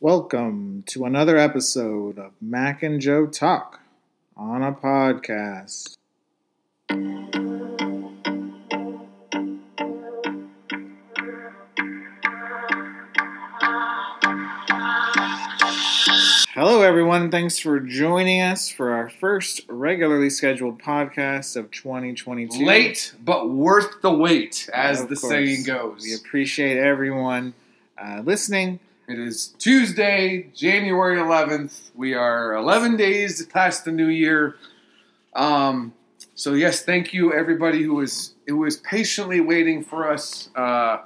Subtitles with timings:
[0.00, 3.80] Welcome to another episode of Mac and Joe Talk
[4.36, 5.96] on a podcast.
[16.54, 17.30] Hello, everyone.
[17.30, 22.64] Thanks for joining us for our first regularly scheduled podcast of 2022.
[22.64, 25.30] Late, but worth the wait, as Of the course.
[25.32, 26.02] saying goes.
[26.02, 27.54] We appreciate everyone
[27.96, 28.80] uh, listening.
[29.08, 31.92] It is Tuesday, January 11th.
[31.94, 34.56] We are 11 days past the new year.
[35.34, 35.94] Um,
[36.34, 40.50] so yes, thank you everybody who was who was patiently waiting for us.
[40.54, 40.98] Uh,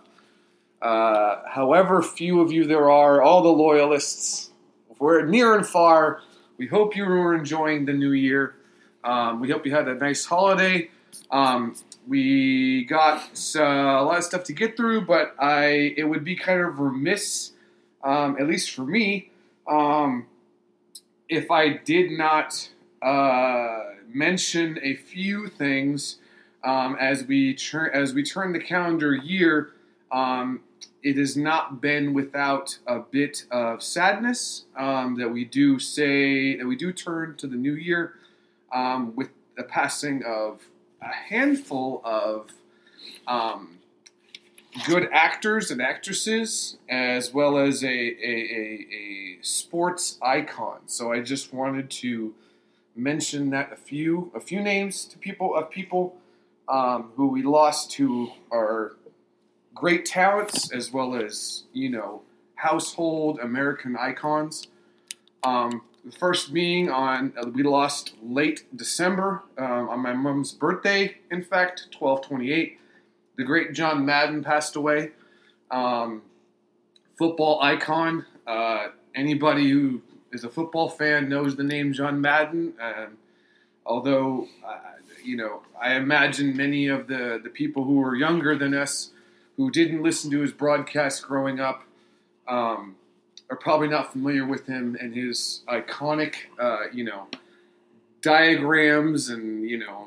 [0.83, 4.51] uh, however few of you there are, all the loyalists,
[4.98, 6.23] we're near and far.
[6.59, 8.57] We hope you were enjoying the new year.
[9.05, 10.91] Um, we hope you had a nice holiday.
[11.30, 11.77] Um,
[12.09, 16.34] we got uh, a lot of stuff to get through, but I it would be
[16.34, 17.52] kind of remiss,
[18.02, 19.30] um, at least for me,
[19.69, 20.27] um,
[21.29, 22.68] if I did not
[23.01, 26.18] uh, mention a few things
[26.65, 29.73] um, as we turn as we turn the calendar year.
[30.10, 30.60] Um,
[31.02, 36.66] it has not been without a bit of sadness um, that we do say that
[36.66, 38.15] we do turn to the new year
[38.73, 40.60] um, with the passing of
[41.01, 42.52] a handful of
[43.27, 43.79] um,
[44.87, 50.80] good actors and actresses, as well as a, a, a, a sports icon.
[50.87, 52.34] So I just wanted to
[52.95, 56.16] mention that a few a few names to people of people
[56.68, 58.96] um, who we lost to are
[59.74, 62.23] great talents as well as you know
[62.56, 64.69] household American icons.
[65.43, 71.16] Um, the first being on uh, we lost late December um, on my mom's birthday.
[71.31, 72.78] In fact, twelve twenty eight.
[73.43, 75.10] The great John Madden passed away.
[75.69, 76.22] Um,
[77.19, 78.25] football icon.
[78.47, 80.00] Uh, anybody who
[80.31, 82.75] is a football fan knows the name John Madden.
[82.81, 83.19] Um,
[83.84, 84.78] although, uh,
[85.25, 89.11] you know, I imagine many of the, the people who are younger than us
[89.56, 91.83] who didn't listen to his broadcast growing up
[92.47, 92.94] um,
[93.50, 97.27] are probably not familiar with him and his iconic, uh, you know,
[98.21, 100.06] diagrams and you know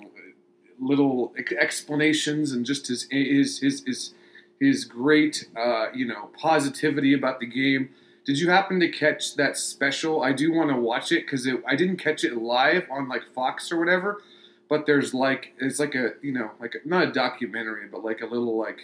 [0.80, 4.14] little explanations and just his his his his,
[4.60, 7.90] his great uh, you know positivity about the game.
[8.26, 10.24] Did you happen to catch that special?
[10.24, 13.72] I do want to watch it because I didn't catch it live on like Fox
[13.72, 14.22] or whatever.
[14.68, 18.22] But there's like it's like a you know like a, not a documentary, but like
[18.22, 18.80] a little like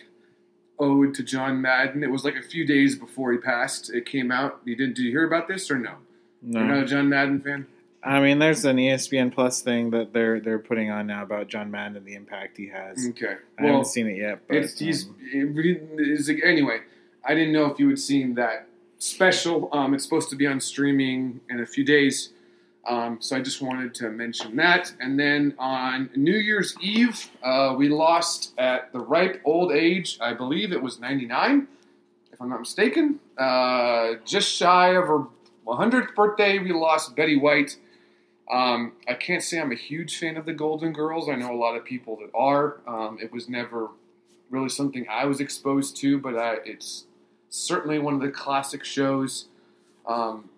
[0.78, 2.03] ode to John Madden.
[2.03, 3.91] It was like a few days before he passed.
[3.94, 4.62] It came out.
[4.63, 4.96] You didn't?
[4.96, 5.96] Did you hear about this or no?
[6.44, 7.68] You're not No, a John Madden fan.
[8.04, 11.70] I mean there's an ESPN Plus thing that they're they're putting on now about John
[11.70, 13.08] Madden and the impact he has.
[13.10, 13.36] Okay.
[13.60, 16.80] I haven't seen it yet, but It's he's um, it anyway.
[17.24, 18.68] I didn't know if you had seen that
[18.98, 19.70] special.
[19.72, 22.30] Um, it's supposed to be on streaming in a few days,
[22.88, 24.92] um, so I just wanted to mention that.
[25.00, 30.18] And then on New Year's Eve, uh, we lost at the ripe old age.
[30.20, 31.68] I believe it was ninety nine,
[32.34, 33.20] if I'm not mistaken.
[33.38, 35.26] Uh, just shy of her
[35.68, 37.78] 100th birthday, we lost Betty White.
[38.52, 41.30] Um, I can't say I'm a huge fan of the Golden Girls.
[41.30, 42.82] I know a lot of people that are.
[42.86, 43.90] Um, it was never
[44.50, 47.06] really something I was exposed to, but I, it's
[47.50, 49.46] certainly one of the classic shows.
[50.06, 50.50] Um,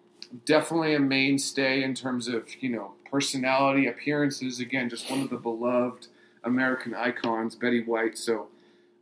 [0.46, 4.60] definitely a mainstay in terms of you know personality, appearances.
[4.60, 6.08] Again, just one of the beloved
[6.44, 8.18] American icons, Betty White.
[8.18, 8.48] So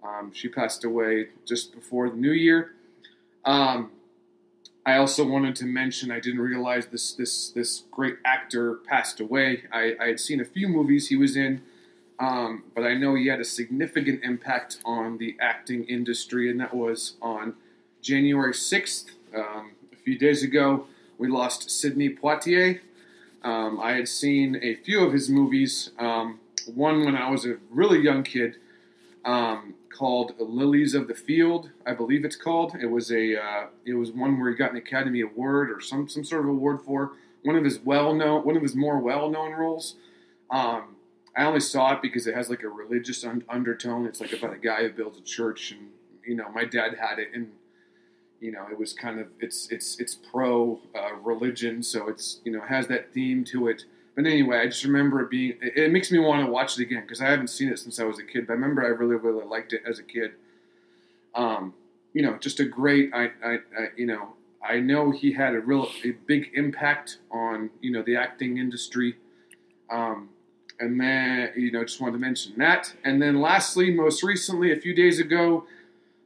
[0.03, 2.73] um, she passed away just before the new year.
[3.45, 3.91] Um,
[4.85, 9.63] I also wanted to mention I didn't realize this this this great actor passed away.
[9.71, 11.61] I, I had seen a few movies he was in,
[12.19, 16.73] um, but I know he had a significant impact on the acting industry, and that
[16.73, 17.55] was on
[18.01, 20.87] January sixth, um, a few days ago.
[21.19, 22.79] We lost Sidney Poitier.
[23.43, 25.91] Um, I had seen a few of his movies.
[25.99, 26.39] Um,
[26.73, 28.57] one when I was a really young kid,
[29.25, 32.75] um, called Lilies of the Field, I believe it's called.
[32.81, 36.07] It was a uh, it was one where he got an Academy Award or some
[36.07, 37.13] some sort of award for
[37.43, 39.95] one of his well known one of his more well known roles.
[40.49, 40.95] Um,
[41.35, 44.05] I only saw it because it has like a religious un- undertone.
[44.05, 45.89] It's like about a guy who builds a church, and
[46.25, 47.51] you know my dad had it, and
[48.39, 52.51] you know it was kind of it's it's it's pro uh, religion, so it's you
[52.51, 53.85] know has that theme to it.
[54.21, 55.53] But anyway, I just remember it being.
[55.61, 57.99] It, it makes me want to watch it again because I haven't seen it since
[57.99, 58.47] I was a kid.
[58.47, 60.31] But I remember I really, really liked it as a kid.
[61.33, 61.73] Um,
[62.13, 63.11] you know, just a great.
[63.13, 64.33] I, I, I, you know,
[64.63, 69.17] I know he had a real, a big impact on you know the acting industry.
[69.89, 70.29] Um,
[70.79, 72.93] and then you know, just wanted to mention that.
[73.03, 75.65] And then lastly, most recently, a few days ago,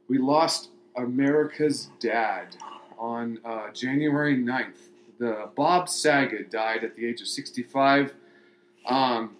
[0.08, 2.56] we lost America's dad.
[2.98, 4.95] on uh, January 9th.
[5.18, 8.14] The Bob Saget died at the age of 65.
[8.86, 9.36] Um,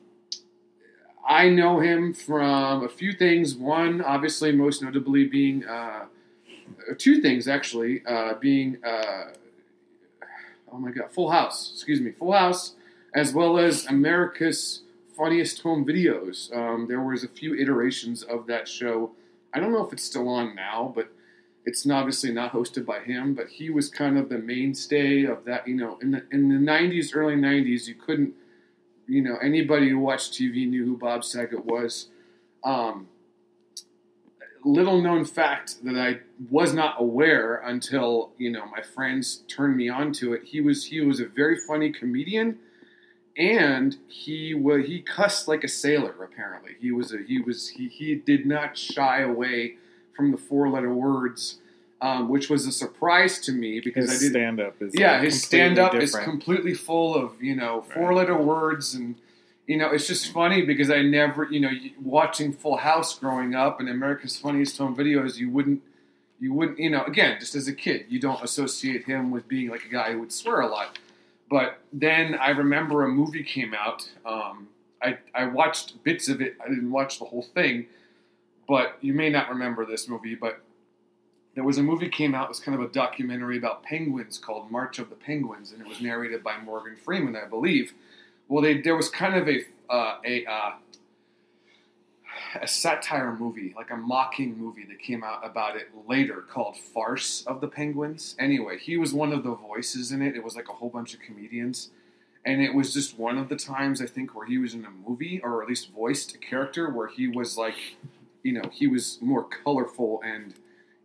[1.29, 3.55] I know him from a few things.
[3.55, 6.07] One, obviously, most notably being uh,
[6.99, 9.33] two things actually, uh, being uh,
[10.73, 11.73] oh my god, Full House.
[11.75, 12.75] Excuse me, Full House,
[13.15, 14.83] as well as America's
[15.17, 16.55] Funniest Home Videos.
[16.57, 19.13] Um, there was a few iterations of that show.
[19.53, 21.11] I don't know if it's still on now, but
[21.67, 23.35] it's obviously not hosted by him.
[23.35, 25.69] But he was kind of the mainstay of that.
[25.69, 28.33] You know, in the in the '90s, early '90s, you couldn't,
[29.07, 32.09] you know, anybody who watched TV knew who Bob Saget was.
[32.65, 33.09] Um,
[34.65, 36.21] little known fact that I
[36.51, 40.45] was not aware until you know my friends turned me on to it.
[40.45, 42.59] He was he was a very funny comedian,
[43.37, 46.15] and he was he cussed like a sailor.
[46.23, 49.77] Apparently, he was a he was he he did not shy away
[50.17, 51.59] from the four letter words,
[52.01, 55.13] um, which was a surprise to me because His I did stand up is yeah
[55.13, 59.17] uh, his completely stand up is completely full of you know four letter words and
[59.67, 61.71] you know it's just funny because i never you know
[62.03, 65.83] watching full house growing up and america's funniest home videos you wouldn't
[66.39, 69.69] you wouldn't you know again just as a kid you don't associate him with being
[69.69, 70.99] like a guy who would swear a lot.
[71.49, 74.69] But then i remember a movie came out um,
[75.03, 77.87] I, I watched bits of it i didn't watch the whole thing
[78.69, 80.61] but you may not remember this movie but
[81.57, 82.45] there was a movie came out.
[82.45, 85.89] It was kind of a documentary about penguins called March of the Penguins, and it
[85.89, 87.95] was narrated by Morgan Freeman, I believe.
[88.47, 90.73] Well, they, there was kind of a uh, a uh,
[92.61, 97.43] a satire movie, like a mocking movie that came out about it later called Farce
[97.47, 98.37] of the Penguins.
[98.39, 100.37] Anyway, he was one of the voices in it.
[100.37, 101.91] It was like a whole bunch of comedians.
[102.45, 104.91] And it was just one of the times I think where he was in a
[104.91, 107.97] movie, or at least voiced a character where he was like,
[108.47, 110.55] you know, he was more colorful and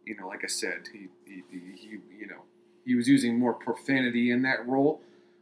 [0.05, 2.43] you know, like I said, he, he, he, you know,
[2.85, 5.01] he was using more profanity in that role.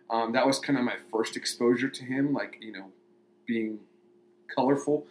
[0.09, 2.85] Um, that was kind of my first exposure to him, like you know,
[3.45, 3.79] being
[4.55, 5.05] colorful.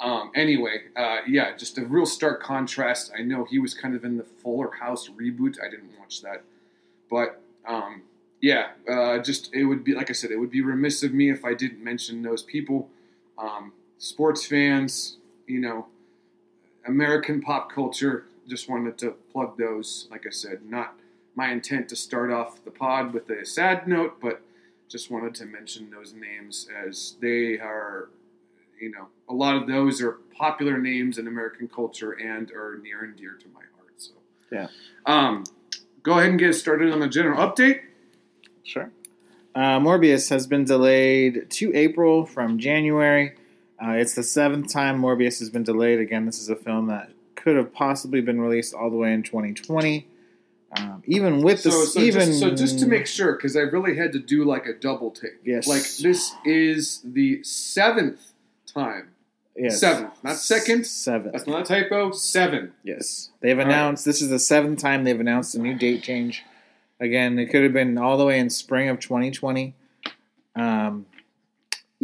[0.00, 3.10] Um, anyway, uh, yeah, just a real stark contrast.
[3.18, 5.56] I know he was kind of in the Fuller House reboot.
[5.64, 6.42] I didn't watch that,
[7.10, 8.02] but um,
[8.42, 11.30] yeah, uh, just it would be like I said, it would be remiss of me
[11.30, 12.90] if I didn't mention those people.
[13.38, 15.86] Um, sports fans, you know,
[16.86, 18.26] American pop culture.
[18.48, 20.06] Just wanted to plug those.
[20.10, 20.94] Like I said, not
[21.34, 24.42] my intent to start off the pod with a sad note, but
[24.88, 28.10] just wanted to mention those names as they are,
[28.80, 33.02] you know, a lot of those are popular names in American culture and are near
[33.02, 33.94] and dear to my heart.
[33.96, 34.12] So,
[34.50, 34.68] Yeah.
[35.06, 35.44] Um,
[36.02, 37.80] go ahead and get started on the general update.
[38.62, 38.90] Sure.
[39.54, 43.36] Uh, Morbius has been delayed to April from January.
[43.84, 46.00] Uh, it's the seventh time Morbius has been delayed.
[46.00, 49.22] Again, this is a film that could have possibly been released all the way in
[49.22, 50.08] 2020.
[50.76, 53.60] Um, even with the So, so, even just, so just to make sure, because I
[53.60, 55.38] really had to do like a double take.
[55.44, 55.68] Yes.
[55.68, 58.32] Like this is the seventh
[58.66, 59.10] time.
[59.54, 60.86] yes, Seventh, not second.
[60.86, 61.30] Seven.
[61.30, 62.10] That's not a typo.
[62.10, 62.72] Seven.
[62.82, 63.66] Yes, they've right.
[63.66, 66.42] announced this is the seventh time they've announced a new date change.
[66.98, 69.74] Again, it could have been all the way in spring of 2020.
[70.56, 71.06] Um,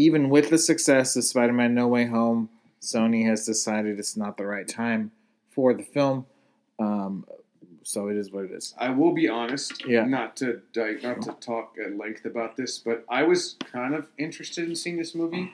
[0.01, 2.49] even with the success of Spider-Man: No Way Home,
[2.81, 5.11] Sony has decided it's not the right time
[5.49, 6.27] for the film.
[6.79, 7.27] Um,
[7.83, 8.75] so it is what it is.
[8.79, 9.85] I will be honest.
[9.87, 10.05] Yeah.
[10.05, 10.63] Not to
[11.03, 14.97] not to talk at length about this, but I was kind of interested in seeing
[14.97, 15.53] this movie,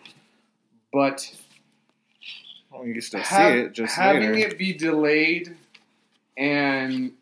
[0.92, 1.34] but
[2.70, 4.48] Well, you can still have- see it just having later.
[4.48, 5.56] it be delayed,
[6.36, 7.12] and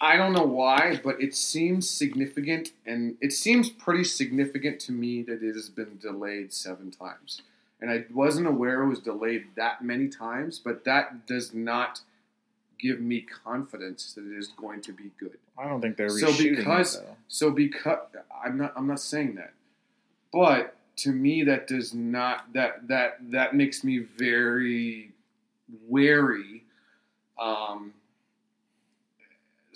[0.00, 5.22] I don't know why, but it seems significant, and it seems pretty significant to me
[5.22, 7.42] that it has been delayed seven times.
[7.80, 12.00] And I wasn't aware it was delayed that many times, but that does not
[12.78, 15.38] give me confidence that it is going to be good.
[15.56, 17.08] I don't think they're So because- it.
[17.26, 17.98] So because
[18.44, 19.52] I'm not I'm not saying that,
[20.32, 25.10] but to me that does not that that that makes me very
[25.88, 26.64] wary.
[27.38, 27.92] Um,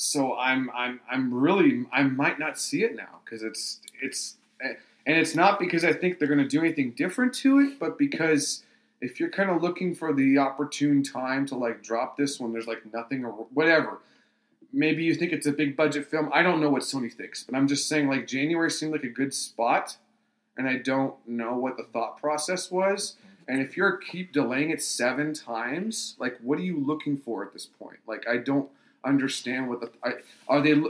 [0.03, 5.17] so I'm I'm I'm really I might not see it now because it's it's and
[5.17, 8.65] it's not because I think they're going to do anything different to it, but because
[9.01, 12.67] if you're kind of looking for the opportune time to like drop this when there's
[12.67, 14.01] like nothing or whatever,
[14.73, 16.31] maybe you think it's a big budget film.
[16.33, 19.09] I don't know what Sony thinks, but I'm just saying like January seemed like a
[19.09, 19.97] good spot,
[20.57, 23.17] and I don't know what the thought process was.
[23.47, 27.53] And if you're keep delaying it seven times, like what are you looking for at
[27.53, 27.99] this point?
[28.07, 28.69] Like I don't
[29.05, 29.91] understand what the
[30.49, 30.81] are they.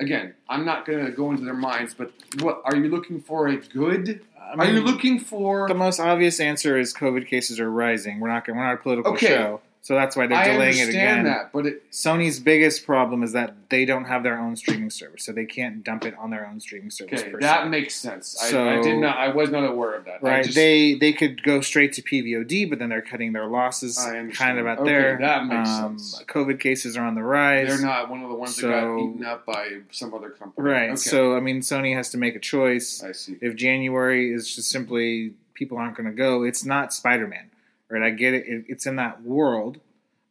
[0.00, 3.48] Again, I'm not going to go into their minds, but what are you looking for?
[3.48, 4.22] A good?
[4.40, 5.68] I are you looking for?
[5.68, 8.18] The most obvious answer is COVID cases are rising.
[8.18, 8.46] We're not.
[8.46, 9.26] gonna- We're not a political Okay.
[9.26, 9.60] show.
[9.82, 11.24] So that's why they're I delaying it understand again.
[11.24, 15.24] that, but it, Sony's biggest problem is that they don't have their own streaming service,
[15.24, 17.22] so they can't dump it on their own streaming service.
[17.22, 17.68] okay, that se.
[17.70, 18.26] makes sense.
[18.28, 19.16] So- I, I did not.
[19.16, 20.22] I was not aware of that.
[20.22, 20.44] Right.
[20.44, 24.28] just- they they could go straight to PVOD, but then they're cutting their losses I
[24.32, 25.16] kind of out Okay, there.
[25.18, 26.24] that makes um, sense.
[26.28, 27.68] COVID cases are on the rise.
[27.68, 30.68] they're not one of the ones that got So- eaten up by some other company.
[30.68, 30.88] Right.
[30.90, 30.96] Okay.
[30.96, 33.02] So I mean, Sony has to make a choice.
[33.02, 33.36] I see.
[33.40, 37.49] If January is just simply people aren't going to go, it's not Spider Man.
[37.90, 38.02] Right.
[38.02, 38.46] I get it.
[38.46, 38.64] it.
[38.68, 39.80] It's in that world,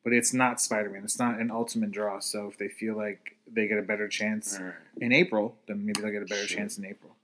[0.04, 1.04] but it's not Spider Man.
[1.04, 2.20] It's not an ultimate draw.
[2.20, 4.74] So if they feel like they get a better chance right.
[4.98, 6.58] in April, then maybe they'll get a better Sure.
[6.60, 7.16] chance in April.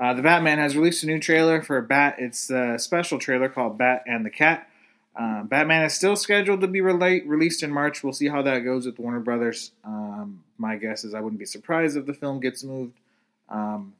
[0.00, 2.16] Uh, the Batman has released a new trailer for Bat.
[2.18, 4.68] It's a special trailer called Bat and the Cat.
[5.16, 8.04] Uh, Batman is still scheduled to be released in March.
[8.04, 9.72] We'll see how that goes with Warner Brothers.
[9.84, 12.96] Um, my guess is I wouldn't be surprised if the film gets moved,
[13.48, 13.94] um,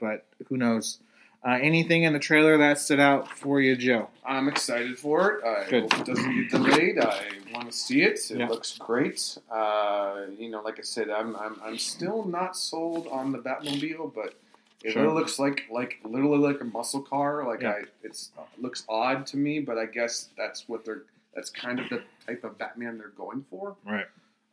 [0.00, 0.98] but who knows?
[1.46, 4.08] Uh, anything in the trailer that stood out for you, Joe?
[4.24, 5.44] I'm excited for it.
[5.44, 5.92] I Good.
[5.92, 6.98] hope it doesn't get delayed.
[6.98, 7.22] I
[7.52, 8.18] want to see it.
[8.32, 8.48] It Yeah.
[8.48, 9.38] looks great.
[9.48, 14.12] Uh, you know, like I said, I'm, I'm I'm still not sold on the Batmobile,
[14.12, 14.34] but
[14.82, 15.02] it Sure.
[15.02, 17.46] really looks like like literally like a muscle car.
[17.46, 17.70] Like Yeah.
[17.70, 21.78] I, it's it looks odd to me, but I guess that's what they're that's kind
[21.78, 23.76] of the type of Batman they're going for.
[23.86, 24.06] Right.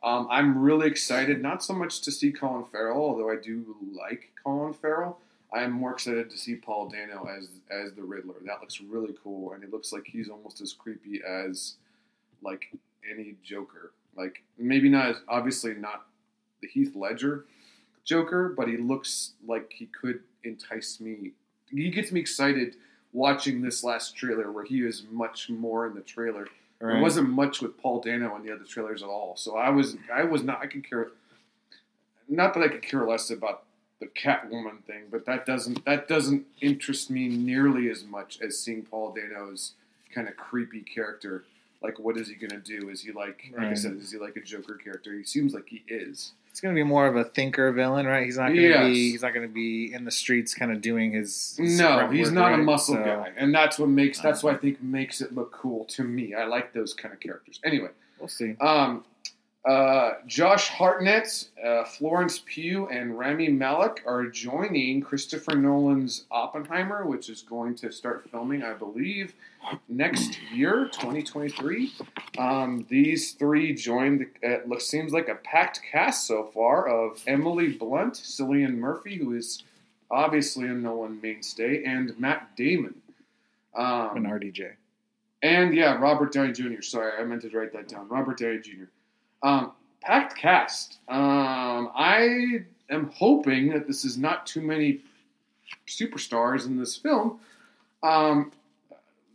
[0.04, 4.30] Um, I'm really excited, not so much to see Colin Farrell, although I do like
[4.44, 5.18] Colin Farrell.
[5.54, 8.34] I am more excited to see Paul Dano as as the Riddler.
[8.44, 11.74] That looks really cool, and it looks like he's almost as creepy as
[12.42, 12.72] like
[13.08, 13.92] any Joker.
[14.16, 16.06] Like maybe not as obviously not
[16.60, 17.44] the Heath Ledger
[18.04, 21.32] Joker, but he looks like he could entice me.
[21.70, 22.76] He gets me excited
[23.12, 26.48] watching this last trailer, where he is much more in the trailer.
[26.80, 29.36] There wasn't much with Paul Dano in the other trailers at all.
[29.36, 31.12] So I was I was not I could care
[32.28, 33.62] not that I could care less about
[34.00, 38.82] the Catwoman thing, but that doesn't that doesn't interest me nearly as much as seeing
[38.82, 39.72] Paul Dano's
[40.14, 41.44] kind of creepy character.
[41.82, 42.88] Like what is he gonna do?
[42.88, 43.78] Is he like like I Right.
[43.78, 45.12] said, is he like a Joker character?
[45.12, 46.32] He seems like he is.
[46.50, 48.24] It's going to be more of a thinker villain, right?
[48.24, 48.86] He's not going to Yes.
[48.86, 49.10] be.
[49.10, 51.56] He's not going to be in the streets, kind of doing his.
[51.58, 52.62] his No, grunt he's work, not a right?
[52.64, 53.32] muscle So- guy.
[53.36, 56.32] And that's what makes that's Uh, what I think makes it look cool to me.
[56.32, 57.58] I like those kind of characters.
[57.64, 57.88] Anyway.
[58.20, 58.54] We'll see.
[58.60, 59.04] Um,
[59.64, 67.30] uh, Josh Hartnett, uh, Florence Pugh, and Rami Malek are joining Christopher Nolan's Oppenheimer, which
[67.30, 69.34] is going to start filming, I believe,
[69.88, 71.92] next year, 2023.
[72.36, 74.26] Um, these three joined.
[74.42, 79.34] It looks seems like a packed cast so far of Emily Blunt, Cillian Murphy, who
[79.34, 79.62] is
[80.10, 82.96] obviously a Nolan mainstay, and Matt Damon.
[83.74, 84.72] Um, An RDJ.
[85.42, 86.82] and yeah, Robert Downey Jr.
[86.82, 88.08] Sorry, I meant to write that down.
[88.08, 88.84] Robert Downey Jr.
[89.44, 90.98] Um, packed cast.
[91.08, 95.00] Um, I am hoping that this is not too many
[95.86, 97.40] superstars in this film.
[98.02, 98.52] Um,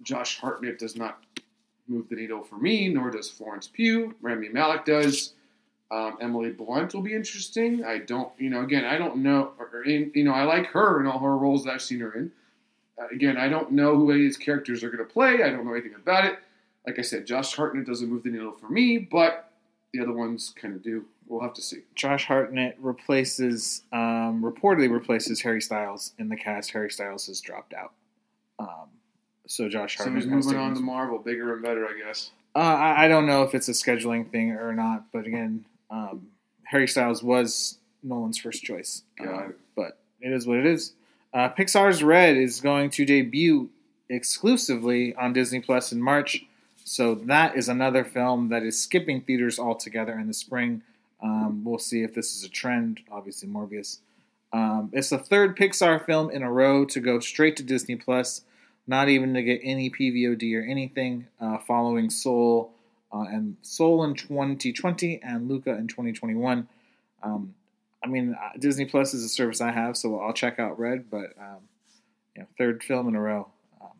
[0.03, 1.23] Josh Hartnett does not
[1.87, 4.15] move the needle for me, nor does Florence Pugh.
[4.21, 5.33] Rami Malek does.
[5.91, 7.83] Um, Emily Blunt will be interesting.
[7.83, 11.07] I don't, you know, again, I don't know, or, you know, I like her in
[11.07, 12.31] all her roles that I've seen her in.
[12.99, 15.43] Uh, again, I don't know who any of these characters are going to play.
[15.43, 16.37] I don't know anything about it.
[16.85, 19.48] Like I said, Josh Hartnett doesn't move the needle for me, but
[19.93, 21.05] the other ones kind of do.
[21.27, 21.81] We'll have to see.
[21.95, 26.71] Josh Hartnett replaces, um, reportedly replaces Harry Styles in the cast.
[26.71, 27.93] Harry Styles has dropped out.
[28.57, 28.89] Um,
[29.45, 30.23] so Josh Hartnett.
[30.23, 32.31] So he's moving on to Marvel, bigger and better, I guess.
[32.55, 36.27] Uh, I, I don't know if it's a scheduling thing or not, but again, um,
[36.63, 39.03] Harry Styles was Nolan's first choice.
[39.19, 40.93] Uh, but it is what it is.
[41.33, 43.69] Uh, Pixar's Red is going to debut
[44.09, 46.43] exclusively on Disney Plus in March.
[46.89, 50.81] So that is another film that is skipping theaters altogether in the spring.
[51.21, 53.01] Um, we'll see if this is a trend.
[53.11, 53.99] Obviously, Morbius.
[54.51, 58.41] Um, it's the third Pixar film in a row to go straight to Disney Plus,
[58.87, 61.27] not even to get any PVOD or anything.
[61.39, 62.73] Uh, following Soul
[63.13, 66.67] uh, and Soul in 2020 and Luca in 2021.
[67.21, 67.53] Um,
[68.03, 71.11] I mean, uh, Disney Plus is a service I have, so I'll check out Red.
[71.11, 71.59] But um,
[72.35, 73.49] you know, third film in a row.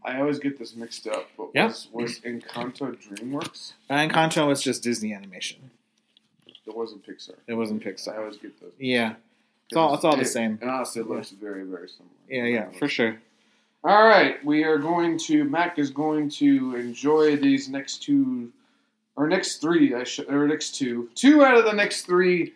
[0.03, 1.65] I always get this mixed up, but Yeah.
[1.65, 3.73] was, was Encanto DreamWorks?
[3.89, 5.71] and Concho was just Disney animation.
[6.65, 7.35] It wasn't Pixar.
[7.47, 8.13] It wasn't Pixar.
[8.13, 8.71] I always get those.
[8.77, 9.15] Yeah,
[9.67, 10.59] it's all it's all the same.
[10.61, 12.13] And honestly, it looks very, very similar.
[12.29, 13.19] Yeah, yeah, for sure.
[13.83, 15.43] All right, we are going to.
[15.45, 18.51] Mac is going to enjoy these next two,
[19.15, 22.53] or next three, I should, or next two, two out of the next three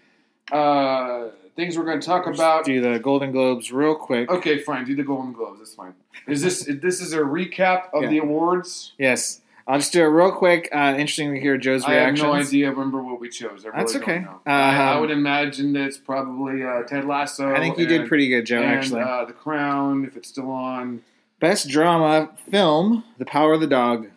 [0.52, 2.66] uh, things we're going to talk about.
[2.66, 4.30] Do the Golden Globes real quick.
[4.30, 4.86] Okay, fine.
[4.86, 5.60] Do the Golden Globes.
[5.60, 5.94] That's fine.
[6.28, 8.10] Is this this is a recap of Yeah.
[8.10, 8.94] the awards?
[8.98, 10.70] Yes, I'll just do it real quick.
[10.74, 12.26] Uh, interesting to hear Joe's reaction.
[12.26, 12.70] I have no idea.
[12.72, 13.64] Remember what we chose?
[13.64, 14.20] Really That's don't okay.
[14.20, 14.42] know.
[14.46, 17.54] I, I Um, would imagine that it's probably uh, Ted Lasso.
[17.54, 18.58] I think you did pretty good, Joe.
[18.62, 21.02] and, actually, uh, The Crown, if it's still on.
[21.40, 24.08] best drama film, The Power of the Dog.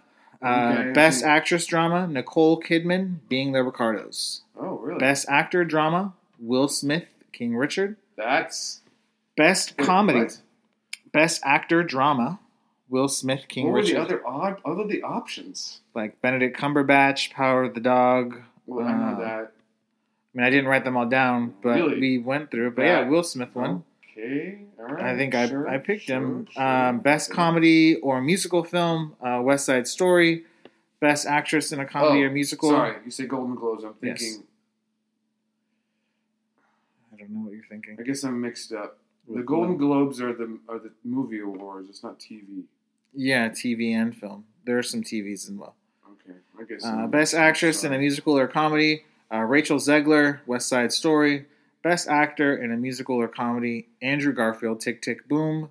[0.43, 1.25] Uh, Okay, Best.
[1.25, 4.43] Actress Drama: Nicole Kidman, Being the Ricardos.
[4.61, 4.99] Oh, really?
[4.99, 7.97] Best Actor Drama: Will Smith, King Richard.
[8.17, 8.81] That's
[9.37, 10.41] Best Comedy: what?
[11.13, 12.41] Best Actor Drama:
[12.89, 13.99] Will Smith, King Richard.
[13.99, 14.23] What were Richard.
[14.25, 14.61] the other odd?
[14.65, 15.81] Other the options?
[15.95, 18.43] like Benedict Cumberbatch, Power of the Dog.
[18.67, 19.53] Well, I know Uh, that.
[19.53, 21.99] I mean, I didn't write them all down, but Really?
[22.01, 22.73] we went through.
[22.73, 23.85] But yeah, Will Smith won.
[24.13, 25.05] Okay, all right.
[25.15, 26.47] I think sure, I I picked sure, him.
[26.51, 26.63] sure.
[26.63, 30.45] Um, best comedy or musical film: uh, West Side Story.
[30.99, 32.71] Best actress in a comedy Oh, or musical.
[32.71, 33.85] Sorry, you say Golden Globes.
[33.85, 34.39] I'm Yes.
[37.17, 37.27] Thinking.
[37.27, 37.97] I don't know what you're thinking.
[37.99, 38.99] I guess I'm mixed up.
[39.29, 39.79] The Golden what?
[39.79, 41.89] Globes are the are the movie awards.
[41.89, 42.65] It's not TV.
[43.13, 44.45] Yeah, TV and film.
[44.65, 45.75] There are some TVs as well.
[46.13, 46.85] Okay, I guess.
[46.85, 51.47] Uh, best actress in a musical or comedy: uh, Rachel Zegler, West Side Story.
[51.83, 55.71] Best actor in a musical or comedy: Andrew Garfield, Tick Tick Boom.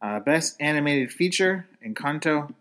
[0.00, 2.54] Uh, best animated feature: Encanto.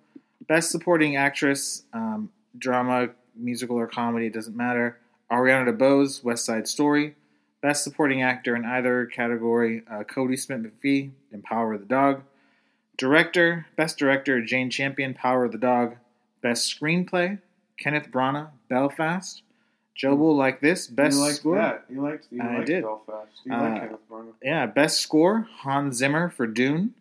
[0.47, 4.97] Best supporting actress: um, drama, musical or comedy, it doesn't matter.
[5.31, 7.15] Ariana DeBose, West Side Story.
[7.65, 12.21] Best supporting actor in either category: uh, Kodi Smit-McPhee in Power of the Dog.
[12.95, 15.95] Director, best director: Jane Campion, Power of the Dog.
[16.41, 17.39] Best screenplay:
[17.79, 19.41] Kenneth Branagh, Belfast.
[19.95, 20.85] Joe will like this.
[20.85, 21.55] Best you liked score.
[21.55, 21.85] that.
[21.89, 22.27] You liked.
[22.29, 22.83] You I liked did.
[22.83, 23.31] Belfast.
[23.45, 24.33] You Uh, like Kenneth Branagh.
[24.43, 26.93] Yeah, best score: Hans Zimmer for Dune.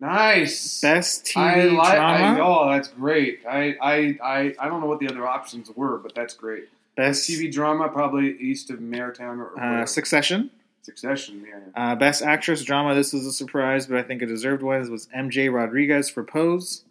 [0.00, 0.80] Nice.
[0.80, 1.94] Best TV I like.
[1.94, 2.24] drama.
[2.24, 3.42] I, oh, that's great.
[3.48, 6.68] I, I, I, I don't know what the other options were, but that's great.
[6.98, 9.86] Best TV drama, probably East of Maritime or uh.
[9.86, 10.50] Succession.
[10.82, 11.44] Succession.
[11.46, 11.60] Yeah.
[11.76, 11.92] yeah.
[11.92, 12.94] Uh, best actress drama.
[12.94, 16.84] This was a surprise, but I think a deserved one was MJ Rodriguez for Pose.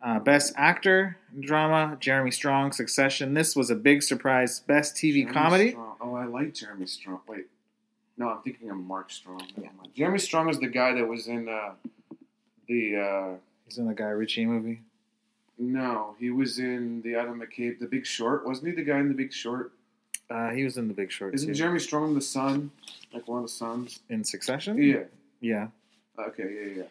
[0.00, 3.34] Uh, best actor drama: Jeremy Strong, Succession.
[3.34, 4.60] This was a big surprise.
[4.60, 5.70] Best TV Jeremy comedy.
[5.70, 5.96] Strong.
[6.00, 7.20] Oh, I like Jeremy Strong.
[7.28, 7.46] Wait,
[8.16, 9.42] no, I'm thinking of Mark Strong.
[9.56, 9.90] Mind.
[9.94, 11.72] Jeremy Strong is the guy that was in uh,
[12.66, 12.96] the.
[12.96, 13.36] Uh,
[13.66, 14.80] He's in the Guy Ritchie movie.
[15.62, 18.46] No, he was in the Adam McKay, The Big Short.
[18.46, 19.72] Wasn't he the guy in The Big Short?
[20.30, 21.54] Uh, he was in The Big Short Isn't too.
[21.54, 22.70] Jeremy Strong the son?
[23.12, 24.00] Like one of the sons?
[24.08, 24.82] in Succession.
[24.82, 25.02] Yeah.
[25.40, 25.68] Yeah.
[26.18, 26.72] Okay.
[26.74, 26.84] Yeah.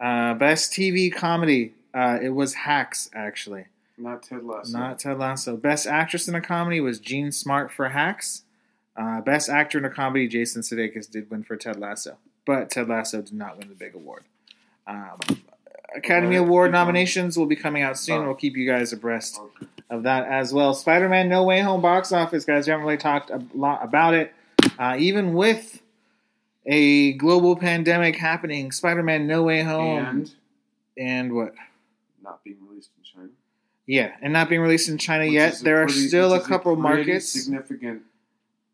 [0.00, 0.30] Yeah.
[0.30, 1.74] Uh, best TV comedy.
[1.92, 3.64] Uh, it was Hacks, actually,
[3.98, 4.76] Not Ted Lasso.
[4.78, 5.56] not Ted Lasso.
[5.56, 8.42] Best actress in a comedy was Jean Smart for Hacks.
[8.96, 12.88] Uh, best actor in a comedy, Jason Sudeikis did win for Ted Lasso, but Ted
[12.88, 14.24] Lasso did not win the big award.
[14.86, 15.18] Um,
[15.94, 18.22] Academy Award nominations will be coming out soon.
[18.22, 18.26] Oh.
[18.26, 19.40] We'll keep you guys abreast
[19.88, 20.74] of that as well.
[20.74, 22.66] Spider Man No Way Home box office, guys.
[22.66, 24.32] We haven't really talked a lot about it.
[24.78, 25.80] Uh, even with
[26.66, 30.34] a global pandemic happening, Spider Man No Way Home And
[30.98, 31.54] and what?
[32.22, 33.28] not being released in China.
[33.86, 35.60] Yeah, and not being released in China Which yet.
[35.62, 37.28] There are still a couple pretty markets.
[37.28, 38.02] Significant.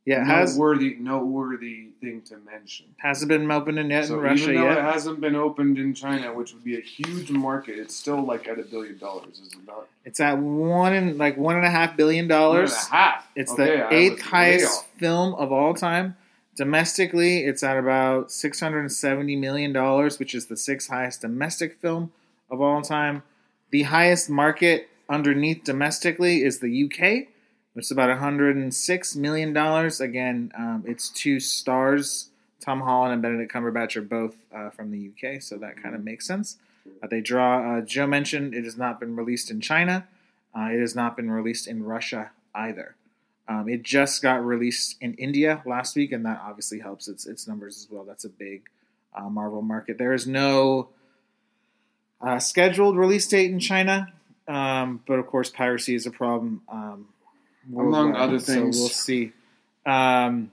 [0.05, 2.87] Yeah, it has noteworthy, noteworthy thing to mention.
[2.97, 4.79] hasn't been opened yet So in Russia yet.
[4.79, 8.49] it hasn't been opened in China, which would be a huge market, it's still like
[8.49, 9.39] at a billion dollars.
[9.39, 9.87] Is it not?
[10.05, 12.73] It's at one and like one and a half billion dollars.
[12.73, 13.29] and half.
[13.37, 16.17] It's Okay, the eighth highest film of all time.
[16.57, 21.21] Domestically, it's at about six hundred and seventy million dollars, which is the sixth highest
[21.21, 22.13] domestic film
[22.51, 23.23] of all time.
[23.71, 27.29] The highest market underneath domestically is the UK,
[27.77, 30.01] is about one hundred and six million dollars.
[30.01, 32.29] Again, um, it's two stars.
[32.61, 36.05] Tom Holland and Benedict Cumberbatch are both uh, from the UK, so that kind of
[36.05, 36.59] makes sense.
[37.03, 37.79] Uh, they draw.
[37.79, 40.07] Uh, Joe mentioned it has not been released in China.
[40.55, 42.95] Uh, it has not been released in Russia either.
[43.49, 47.49] Um, it just got released in India last week, and that obviously helps its its
[47.49, 48.05] numbers as well.
[48.05, 48.63] That's a big
[49.15, 49.99] uh, Marvel market.
[49.99, 50.91] There is no
[52.21, 54.13] uh, scheduled release date in China,
[54.47, 56.63] um, but of course, piracy is a problem.
[57.71, 58.77] Among other things.
[58.77, 59.33] so we'll see.
[59.87, 60.51] Um,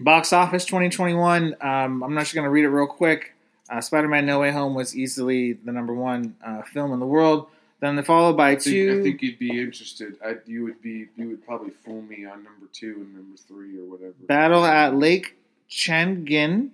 [0.00, 1.56] box office 2021.
[1.60, 3.34] Um, I'm not just going to read it real quick.
[3.68, 7.46] Uh, Spider-Man: No Way Home was easily the number one uh, film in the world.
[7.80, 8.98] Then followed by I think, two.
[9.00, 10.16] I think you'd be interested.
[10.24, 11.06] I, you would be.
[11.16, 14.12] You would probably fool me on number two and number three or whatever.
[14.26, 15.36] Battle at Lake
[15.70, 16.72] Changjin,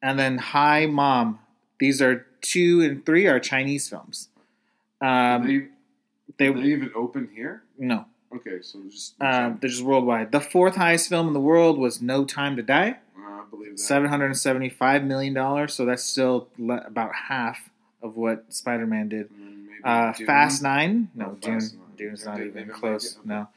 [0.00, 1.40] and then Hi Mom.
[1.78, 4.28] These are two and three are Chinese films.
[5.00, 7.62] Um, they, they they even open here.
[7.76, 10.32] no, Okay, so just um, they're just worldwide.
[10.32, 13.70] The fourth highest film in the world was No Time to Die, Uh, I believe
[13.72, 13.78] that.
[13.80, 15.72] seven hundred and seventy-five million dollars.
[15.74, 17.70] So that's still le- about half
[18.02, 19.30] of what Spider-Man did.
[19.30, 21.70] Maybe Uh, Fast Nine, no, Oh, Dune, Nine.
[21.96, 23.18] Dune's not even close.
[23.24, 23.48] No.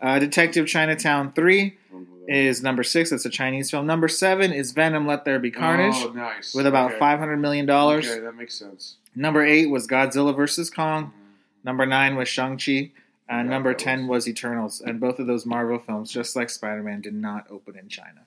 [0.00, 2.34] Uh, Detective Chinatown Three I don't know that.
[2.34, 3.10] is number six.
[3.10, 3.86] That's a Chinese film.
[3.86, 5.94] Number seven is Venom: Let There Be Carnage.
[5.96, 6.54] Oh, nice.
[6.54, 6.98] with about Okay.
[6.98, 8.08] five hundred million dollars.
[8.10, 8.96] Okay, that makes sense.
[9.16, 11.06] Number eight was Godzilla vs Kong.
[11.06, 11.64] Mhm.
[11.64, 12.90] Number nine was Shang Chi,
[13.28, 14.80] and Yeah, number ten was Eternals.
[14.80, 18.26] And both of those Marvel films, just like Spider Man, did not open in China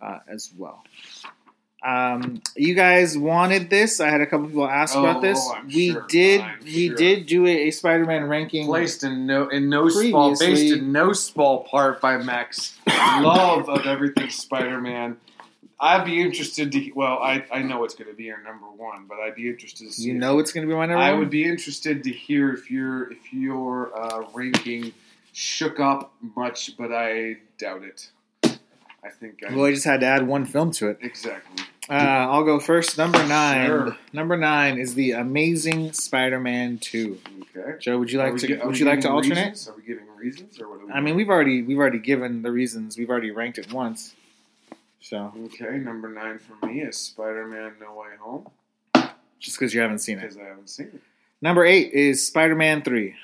[0.00, 0.82] uh, as well.
[1.82, 4.00] Um, you guys wanted this.
[4.00, 5.38] I had a couple people ask Oh, about this.
[5.38, 6.06] oh, we sure.
[6.08, 6.40] did.
[6.40, 6.96] I'm we sure.
[6.96, 8.64] did do a, a Spider-Man ranking.
[8.66, 13.86] Placed in no in no small based in no small part by Max love of
[13.86, 15.18] everything Spider Man.
[15.80, 19.06] I'd be interested to well, I, I know it's going to be your number one,
[19.08, 20.04] but I'd be interested to see.
[20.04, 21.04] You know it's going to be my number one?
[21.04, 21.20] I one?
[21.20, 24.92] would be interested to hear if your if your uh, ranking
[25.32, 28.10] shook up much, but I doubt it.
[28.44, 30.98] I think I, Well, I just had to add one film to it.
[31.02, 31.64] exactly.
[31.90, 32.96] Uh, I'll go first.
[32.96, 33.66] Number nine.
[33.66, 33.96] Sure.
[34.14, 37.18] Number nine is the Amazing Spider-Man Two.
[37.54, 37.78] Okay.
[37.78, 38.46] Joe, would you like to?
[38.46, 39.50] gi- would you like to alternate?
[39.50, 39.68] Reasons?
[39.68, 40.80] Are we giving reasons, or what?
[40.80, 42.96] Are we I mean, we've already we've already given the reasons.
[42.96, 44.14] We've already ranked it once.
[45.04, 48.48] So Okay, number nine for me is Spider-Man: No Way Home
[49.38, 50.22] just because you haven't seen it.
[50.22, 51.00] because I haven't seen it.
[51.42, 53.14] Number eight is Spider-Man Three.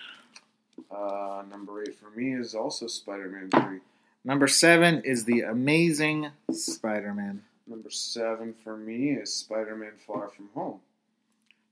[0.90, 3.78] Uh, number eight for me is also Spider-Man Three.
[4.26, 7.42] Number seven is the Amazing Spider-Man.
[7.66, 10.80] Number seven for me is Spider-Man: Far From Home.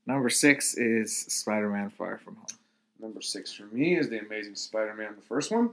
[0.07, 2.57] Number six is Spider-Man Far From Home.
[2.99, 5.69] Number six for me is the Amazing Spider-Man, the first one.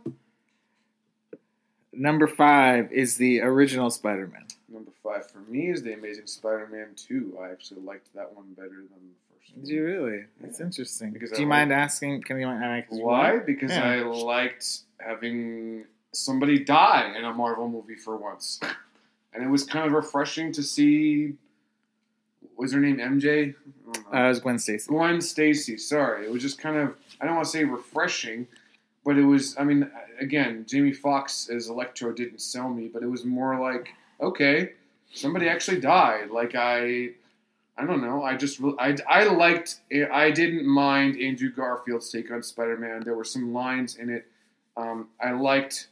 [1.97, 4.45] Number five is the original Spider-Man.
[4.69, 7.39] Number five for me is the Amazing Spider-Man Two.
[7.41, 9.65] I actually liked that one better than the first one.
[9.65, 10.25] Did you really?
[10.41, 10.67] That's Yeah.
[10.67, 11.13] interesting.
[11.13, 12.23] Because Do I you mind asking?
[12.23, 13.39] Can you ask Why?
[13.39, 13.89] Because Yeah.
[13.89, 18.61] I liked having somebody die in a Marvel movie for once,
[19.33, 21.35] and it was kind of refreshing to see.
[22.57, 23.55] Was her name MJ?
[23.55, 24.19] I don't know.
[24.19, 24.89] Uh, it was Gwen Stacy.
[24.89, 25.77] Gwen Stacy.
[25.77, 26.97] Sorry, it was just kind of.
[27.21, 28.47] I don't want to say refreshing,
[29.07, 29.57] but it was.
[29.57, 29.89] I mean,
[30.21, 33.89] again, Jamie Foxx as Electro didn't sell me, but it was more like,
[34.21, 34.73] okay,
[35.15, 36.31] somebody actually died.
[36.31, 37.11] Like I.
[37.79, 38.23] I don't know.
[38.23, 43.03] I just I, I liked I didn't mind Andrew Garfield's take on Spider-Man.
[43.05, 44.25] There were some lines in it.
[44.79, 45.89] Um, I liked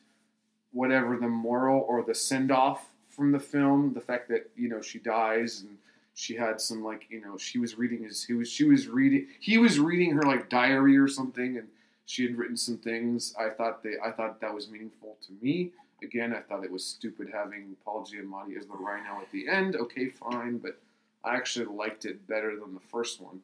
[0.72, 3.92] whatever the moral or the send off from the film.
[3.92, 5.77] The fact that you know she dies and
[6.14, 9.27] she had some like you know she was reading his he was she was reading
[9.38, 11.68] he was reading her like diary or something and
[12.07, 13.35] she had written some things.
[13.38, 15.71] I thought they I thought that was meaningful to me.
[16.03, 19.75] Again, I thought it was stupid having Paul Giamatti as the Rhino at the end.
[19.77, 20.79] Okay, fine, but
[21.25, 23.40] I actually liked it better than the first one.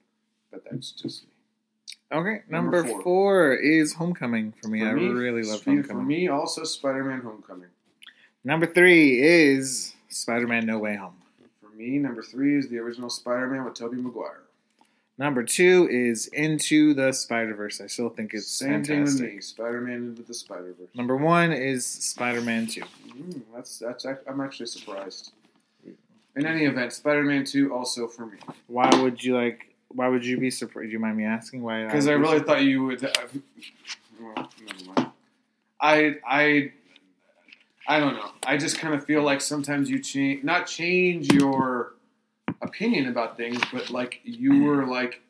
[0.51, 1.29] But that's just me.
[2.12, 3.03] Okay, Number number, four.
[3.03, 3.53] four.
[3.55, 4.81] is Homecoming for me.
[4.81, 6.07] For I me, really love spe- For Homecoming.
[6.07, 7.68] me, also Spider-Man: Homecoming.
[8.44, 11.14] Number three is Spider-Man No Way Home.
[11.62, 14.42] For me, number three is the original Spider-Man with Tobey Maguire.
[15.20, 17.83] Number two is Into the Spider-Verse.
[17.83, 19.26] I still think it's Same thing fantastic.
[19.26, 19.40] with me.
[19.42, 20.88] Spider-Man into the Spider-Verse.
[20.94, 22.85] Number one is Spider-Man Two.
[23.06, 24.06] Mm, that's that's.
[24.06, 25.33] I'm actually surprised.
[26.37, 29.74] In any event, Spider-Man Two also for me Why would you like?
[29.88, 30.88] Why would you be surprised?
[30.88, 31.85] Do you mind me asking why?
[31.85, 33.04] because I really thought you would.
[33.04, 33.12] Uh,
[34.18, 35.12] well, never mind.
[35.83, 36.72] I I
[37.87, 38.30] I don't know.
[38.46, 41.92] I just kind of feel like sometimes you change, not change your
[42.62, 44.64] opinion about things, but like you mm.
[44.64, 45.20] were like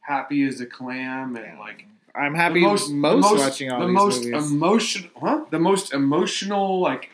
[0.00, 3.94] happy as a clam and like I'm happy the most, the watching all the these
[3.94, 4.50] most movies.
[4.52, 5.44] emotion, huh?
[5.50, 7.10] The most emotional, like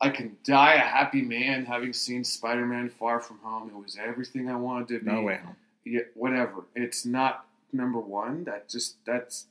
[0.00, 3.68] I can die a happy man having seen Spider-Man: Far From Home.
[3.68, 5.10] It was everything I wanted to be.
[5.10, 5.56] no way home.
[5.84, 6.64] Yeah, whatever.
[6.74, 8.44] It's not number one.
[8.44, 9.46] That just that's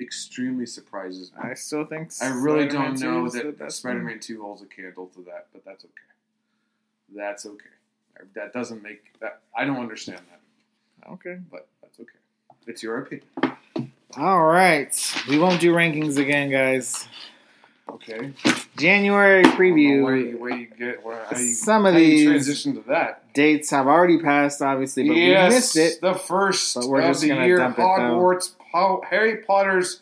[0.00, 1.50] extremely surprises me.
[1.50, 5.22] I still think I really Spider-Man don't know that Spider-Man Two holds a candle to
[5.24, 5.92] that, but that's okay.
[7.14, 7.73] That's okay.
[8.34, 9.40] That doesn't make that.
[9.56, 11.10] I don't understand that.
[11.12, 11.38] Okay.
[11.50, 12.18] but that's okay.
[12.66, 13.28] It's your opinion.
[14.16, 14.94] All right.
[15.28, 17.06] We won't do rankings again, guys.
[17.90, 18.32] Okay.
[18.76, 19.76] January Where preview
[20.30, 23.32] you, where you get where how you, Some of these- transition to that?
[23.34, 26.00] dates have already passed, obviously, but yes, we missed it.
[26.00, 27.76] The first But we're of just the year, dump.
[27.76, 30.00] Hogwarts, Po- Harry Potter's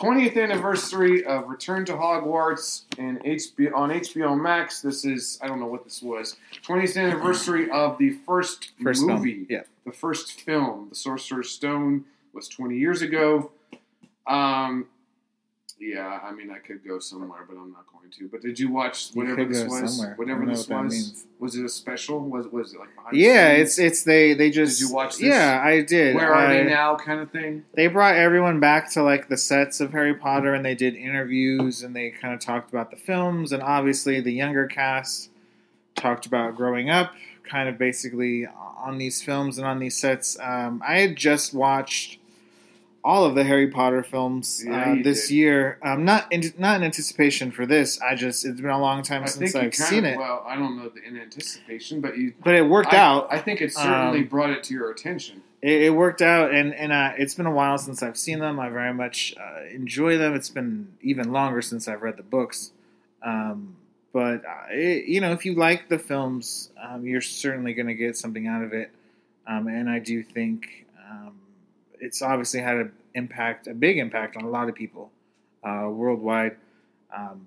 [0.00, 4.80] 20th anniversary of Return to Hogwarts in HBO, on HBO Max.
[4.80, 6.36] This is I don't know what this was.
[6.66, 9.18] 20th anniversary of the first, First film.
[9.18, 9.46] movie.
[9.50, 9.62] Yeah.
[9.84, 13.50] The first film, The Sorcerer's Stone, was 20 years ago.
[14.26, 14.86] Um,
[15.82, 18.28] yeah, I mean, I could go somewhere, but I'm not going to.
[18.28, 19.96] But did you watch whatever this was?
[19.96, 20.14] somewhere.
[20.16, 21.26] Whatever this what was?
[21.40, 22.20] Was it a special?
[22.20, 25.14] Was was it like behind the Yeah, it's it's they they just Did you watch
[25.16, 25.22] this?
[25.22, 26.14] Yeah, I did.
[26.14, 27.64] where are I- they now kind of thing.
[27.74, 31.82] They brought everyone back to like the sets of Harry Potter and they did interviews
[31.82, 35.30] and they kind of talked about the films and obviously the younger cast
[35.96, 40.38] talked about growing up, kind of basically on these films and on these sets.
[40.40, 42.18] Um, I had just watched
[43.04, 45.34] all of the Harry Potter films Yeah, uh, this did.
[45.34, 45.78] year.
[45.82, 48.00] Um, not in, not in anticipation for this.
[48.00, 50.56] I just it's been a long time I since I've seen of, it, Well, I
[50.56, 53.26] don't know the in anticipation, but you but it worked I, out.
[53.30, 55.42] I think it certainly Um, brought it to your attention.
[55.62, 58.58] it, it worked out and and uh, it's been a while since i've seen them
[58.58, 62.72] i very much uh, enjoy them it's been even longer since i've read the books
[63.22, 63.76] um,
[64.12, 67.94] but uh, it, you know, if you like the films, um, you're certainly going to
[67.94, 68.90] get something out of it.
[69.46, 70.81] Um, and I do think
[72.02, 75.10] it's obviously had an impact, a big impact on a lot of people
[75.62, 76.56] uh, worldwide.
[77.16, 77.46] Um,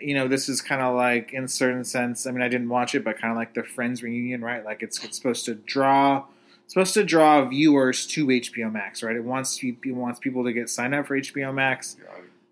[0.00, 2.68] you know, this is kind of like, in a certain sense, I mean, I didn't
[2.68, 4.64] watch it, but kind of like the Friends reunion, right?
[4.64, 6.24] Like it's, it's supposed to draw,
[6.66, 9.14] supposed to draw viewers to HBO Max, right?
[9.14, 11.96] It wants it wants people to get signed up for HBO Max.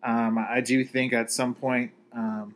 [0.02, 2.54] Um, I do think at some point, um,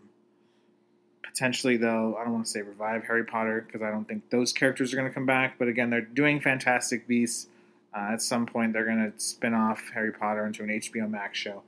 [1.25, 4.53] potentially though, I don't want to say revive Harry Potter because I don't think those
[4.53, 5.59] characters are going to come back.
[5.59, 7.49] But again, they're doing Fantastic Beasts.
[7.95, 11.39] Uh, at some point, they're going to spin off Harry Potter into an HBO Max
[11.39, 11.63] show,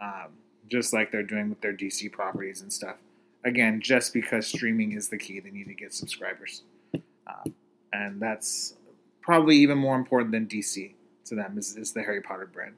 [0.00, 0.28] um,
[0.68, 2.96] just like they're doing with their DC properties and stuff.
[3.44, 6.62] Again, just because streaming is the key, they need to get subscribers,
[6.94, 7.50] uh,
[7.92, 8.74] and that's
[9.20, 10.92] probably even more important than DC
[11.26, 12.76] to them is, is the Harry Potter brand.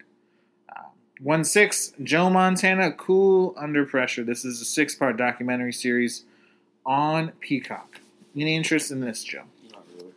[0.74, 0.88] Uh,
[1.20, 4.24] one six, Joe Montana, Cool Under Pressure.
[4.24, 6.24] This is a six part documentary series
[6.84, 8.00] on Peacock.
[8.34, 9.44] Any interest in this, Joe?
[9.72, 10.12] Not really.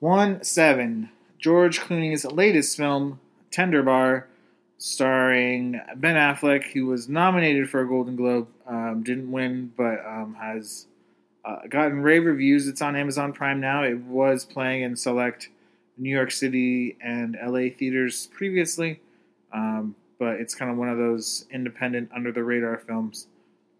[0.00, 1.10] One seven,
[1.46, 3.20] George Clooney's latest film,
[3.52, 4.26] Tender Bar,
[4.78, 10.36] starring Ben Affleck, who was nominated for a Golden Globe, um, didn't win, but um,
[10.40, 10.88] has
[11.44, 12.66] uh, gotten rave reviews.
[12.66, 13.84] It's on Amazon Prime now.
[13.84, 15.50] It was playing in select
[15.96, 18.98] New York City and LA theaters previously,
[19.52, 23.28] um, but it's kind of one of those independent, under the radar films.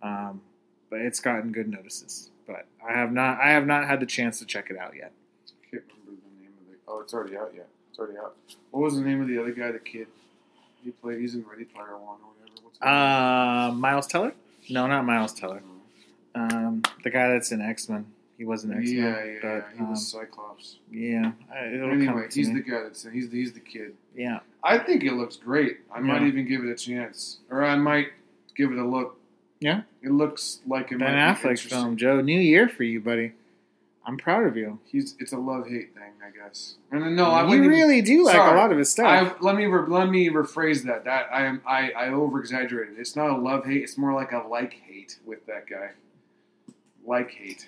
[0.05, 0.41] Um,
[0.89, 2.31] but it's gotten good notices.
[2.47, 5.11] But I have not, I have not had the chance to check it out yet.
[5.49, 6.76] I can't remember the name of the.
[6.89, 8.35] Oh, it's already out Yeah, It's already out.
[8.71, 9.73] What was the name of the other guy?
[9.73, 10.07] The kid.
[10.85, 11.21] He played.
[11.21, 12.61] He's in Ready Player One or whatever.
[12.63, 14.33] What's Uh, Miles Teller?
[14.71, 15.63] No, not Miles Teller.
[16.35, 18.07] Um, the guy that's in X Men.
[18.39, 18.97] He was in X Men.
[18.97, 19.63] Yeah, yeah, but, yeah.
[19.75, 20.77] He um, was Cyclops.
[20.91, 21.33] yeah.
[21.53, 22.61] I- It'll Anyway, he's me.
[22.61, 23.95] the guy that's he's the, he's the kid.
[24.15, 24.41] yeah.
[24.63, 25.79] I think it looks great.
[25.95, 28.09] I might even give it a chance, or I might
[28.57, 29.19] give it a look.
[29.61, 29.83] Yeah?
[30.03, 32.21] it looks like it Ben Affleck's film, Joe.
[32.21, 33.33] New year for you, buddy.
[34.09, 34.79] I'm proud of you.
[34.87, 36.77] He's it's a love hate thing, I guess.
[36.93, 38.53] And no, I you wouldn't even- really do like Sorry.
[38.53, 39.07] a lot of his stuff.
[39.07, 41.05] I, let me re, let me rephrase that.
[41.05, 42.99] That I am I, I over exaggerated.
[42.99, 43.83] It's not a love hate.
[43.83, 45.91] It's more like a like hate with that guy.
[47.05, 47.67] Like hate.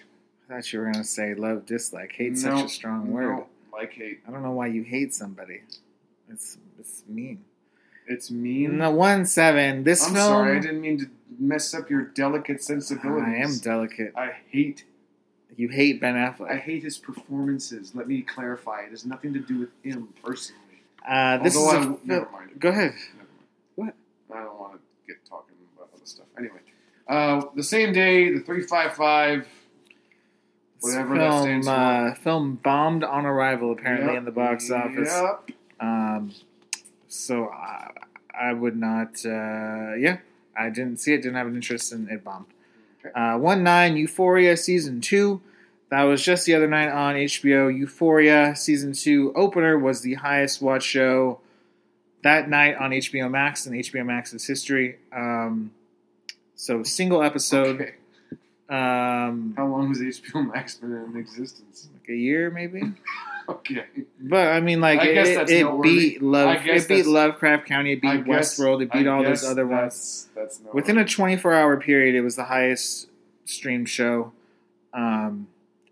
[0.49, 2.13] I thought you were gonna say love dislike.
[2.13, 3.23] Hate's such a strong word.
[3.37, 4.21] No, like hate.
[4.27, 5.63] I don't know why you hate somebody.
[6.29, 7.45] It's it's mean.
[8.07, 8.79] It's mean.
[8.79, 9.85] No one seven.
[9.85, 10.27] This I'm film.
[10.27, 10.57] sorry.
[10.57, 11.07] I didn't mean to
[11.39, 13.25] mess up your delicate sensibilities.
[13.27, 14.13] I am delicate.
[14.17, 14.85] I hate.
[15.59, 16.53] You hate Ben Affleck.
[16.53, 17.93] I hate his performances.
[17.93, 18.83] Let me clarify.
[18.83, 20.61] It has nothing to do with him personally.
[21.07, 22.51] uh, this Although is I a, never mind.
[22.61, 22.95] Go ahead.
[23.17, 23.29] Never
[23.77, 23.93] mind.
[24.33, 26.27] I don't want to get talking about other stuff.
[26.39, 26.61] Anyway,
[27.09, 29.49] uh, the same day, the three five five.
[30.81, 31.73] Whatever that film, stands for.
[31.73, 35.13] uh, film bombed on arrival apparently in the box office.
[35.13, 35.51] Yep.
[35.81, 36.31] Um,
[37.09, 37.91] so I,
[38.33, 39.27] I would not.
[39.27, 40.19] Uh, yeah,
[40.57, 41.23] I didn't see it.
[41.23, 42.23] Didn't have an interest in it.
[42.23, 42.47] Bombed.
[43.05, 43.13] Okay.
[43.13, 45.41] Uh, one nine Euphoria season two.
[45.91, 47.75] That was just the other night on HBO.
[47.75, 51.41] Euphoria season two opener was the highest watched show
[52.23, 54.99] that night on HBO Max in HBO Max's history.
[55.13, 55.71] Um,
[56.55, 57.95] so single episode, Okay.
[58.69, 61.89] um, How long has HBO Max been in existence?
[61.95, 62.83] like a year maybe.
[63.51, 63.87] Okay.
[64.21, 66.59] But I mean, like I it, it, that's beat Love.
[66.67, 67.95] It beat Lovecraft Country.
[67.95, 68.83] It beat guess- Westworld.
[68.83, 70.29] It beat I all those other ones.
[70.35, 73.09] that's, That's Within a 24 hour period, it was the highest
[73.47, 74.33] streamed show
[74.93, 75.49] um,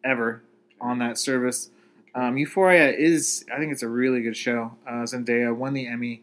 [0.07, 0.42] ever
[0.81, 1.71] on that service.
[2.14, 4.73] Um, Euphoria is, I think it's a really good show.
[4.87, 6.23] Uh, Zendaya won the Emmy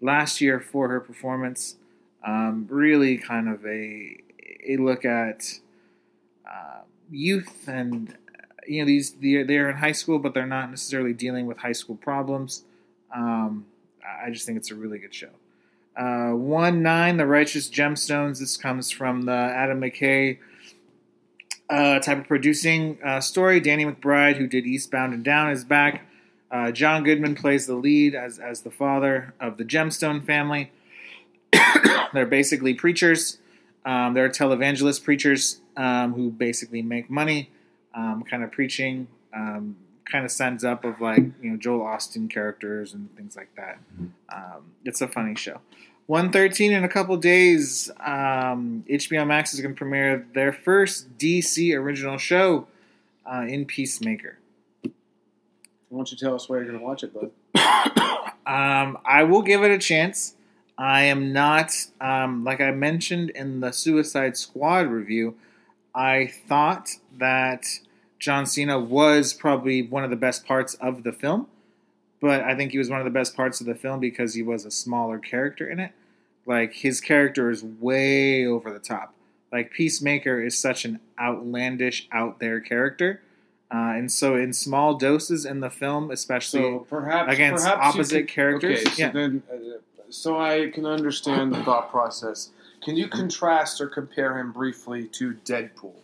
[0.00, 1.76] last year for her performance.
[2.26, 4.16] Um, really kind of a,
[4.66, 5.60] a look at
[6.50, 8.16] uh, youth and,
[8.66, 11.72] you know, these they're, they're in high school, but they're not necessarily dealing with high
[11.72, 12.64] school problems.
[13.14, 13.66] Um,
[14.24, 15.28] I just think it's a really good show.
[15.96, 18.40] Uh, one nine, The Righteous Gemstones.
[18.40, 20.38] This comes from the Adam McKay
[21.74, 23.58] uh, type of producing uh, story.
[23.58, 26.06] Danny McBride, who did Eastbound and Down, is back.
[26.50, 30.70] Uh, John Goodman plays the lead as, as the father of the Gemstone family.
[32.14, 33.38] they're basically preachers.
[33.84, 37.50] Um, they're televangelist preachers um, who basically make money,
[37.92, 39.76] um, kind of preaching, um,
[40.10, 43.78] kind of sends up of like you know Joel Osteen characters and things like that.
[44.32, 45.60] Um, it's a funny show.
[46.06, 51.74] 113 in a couple days, um, HBO Max is going to premiere their first DC
[51.74, 52.66] original show
[53.24, 54.38] uh, in Peacemaker.
[54.82, 54.90] Why
[55.98, 57.30] don't you tell us where you're going to watch it, bud?
[58.46, 60.34] Um, I will give it a chance.
[60.76, 65.36] I am not, um, like I mentioned in the Suicide Squad review,
[65.94, 67.64] I thought that
[68.18, 71.46] John Cena was probably one of the best parts of the film,
[72.20, 74.42] but I think he was one of the best parts of the film because he
[74.42, 75.92] was a smaller character in it.
[76.46, 79.14] Like his character is way over the top.
[79.52, 83.20] like Peacemaker is such an outlandish, out there character,
[83.72, 88.20] uh, and so in small doses in the film, especially So perhaps against perhaps opposite
[88.26, 89.10] could- characters, Okay, so yeah.
[89.10, 89.56] then, uh,
[90.10, 92.50] so I can understand the thought process.
[92.82, 95.94] Can you contrast or compare him briefly to Deadpool?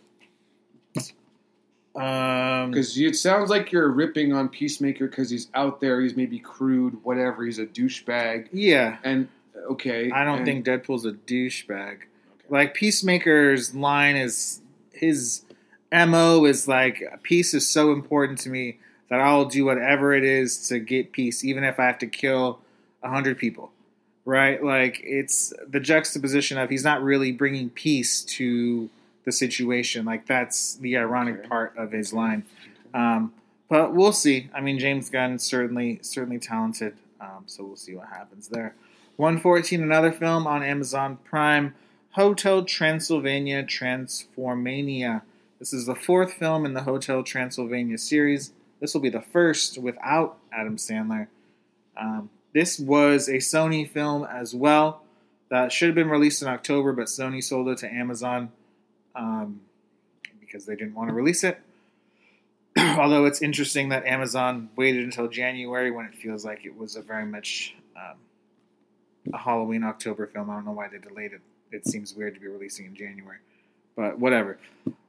[1.95, 6.39] Um, Because it sounds like you're ripping on Peacemaker because he's out there, he's maybe
[6.39, 9.27] crude, whatever, he's a douchebag, yeah, and
[9.71, 10.09] okay.
[10.11, 11.93] I don't and- think Deadpool's a douchebag.
[11.95, 12.05] okay.
[12.49, 15.43] Like Peacemaker's line is his
[15.91, 18.77] mo is like peace is so important to me
[19.09, 22.59] that I'll do whatever it is to get peace, even if I have to kill
[23.03, 23.71] a hundred people.
[24.23, 24.63] Right?
[24.63, 28.89] Like it's the juxtaposition of he's not really bringing peace to
[29.25, 30.05] the situation.
[30.05, 32.45] Like that's the ironic part of his line.
[32.93, 33.33] Um,
[33.69, 34.49] but we'll see.
[34.53, 36.95] I mean, James Gunn certainly certainly talented.
[37.19, 38.75] Um, so we'll see what happens there.
[39.17, 41.75] 114, another film on Amazon Prime,
[42.11, 45.21] Hotel Transylvania Transformania.
[45.59, 48.51] This is the fourth film in the Hotel Transylvania series.
[48.79, 51.27] This will be the first without Adam Sandler.
[51.95, 55.03] Um, this was a Sony film as well
[55.49, 58.51] that should have been released in October, but Sony sold it to Amazon
[59.15, 59.61] um,
[60.39, 61.59] because they didn't want to release it.
[62.77, 67.01] Although it's interesting that Amazon waited until January when it feels like it was a
[67.01, 68.17] very much um,
[69.33, 70.49] a Halloween October film.
[70.49, 71.41] I don't know why they delayed it.
[71.71, 73.37] It seems weird to be releasing in January,
[73.95, 74.57] but whatever.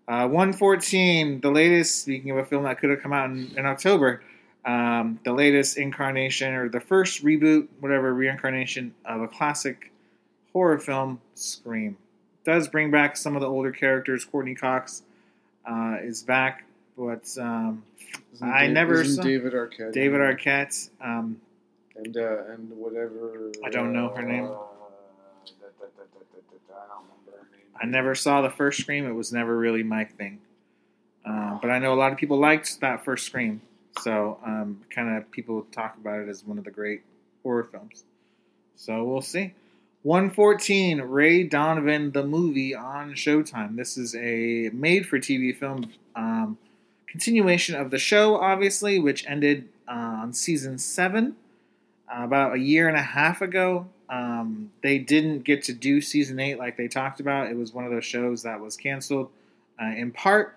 [0.09, 3.67] Uh, 114, the latest, speaking of a film that could have come out in, in
[3.67, 4.23] October,
[4.65, 9.93] um, the latest incarnation or the first reboot, whatever, reincarnation of a classic
[10.53, 11.97] horror film, Scream.
[12.45, 14.25] Does bring back some of the older characters.
[14.25, 15.03] Courteney Cox
[15.65, 16.65] uh, is back,
[16.97, 17.85] but um,
[18.41, 19.93] I never saw- David Arquette.
[19.93, 20.91] David Arquette.
[21.01, 21.41] Um,
[21.97, 23.53] and uh, and whatever.
[23.65, 24.49] I don't know uh, her name.
[27.81, 29.07] I never saw the first Scream.
[29.07, 30.39] It was never really my thing.
[31.25, 33.61] Uh, but I know a lot of people liked that first Scream.
[34.01, 37.03] So um, kind of people talk about it as one of the great
[37.43, 38.05] horror films.
[38.77, 39.55] So we'll see.
[40.03, 43.77] 114, Ray Donovan, the movie on Showtime.
[43.77, 46.59] This is a made for TV film um,
[47.07, 51.37] continuation of the show, obviously, which ended uh, on season 7
[52.09, 53.87] uh, about a year and a half ago.
[54.11, 57.47] Um, they didn't get to do season 8 like they talked about.
[57.47, 59.31] It was one of those shows that was canceled
[59.81, 60.57] uh, in part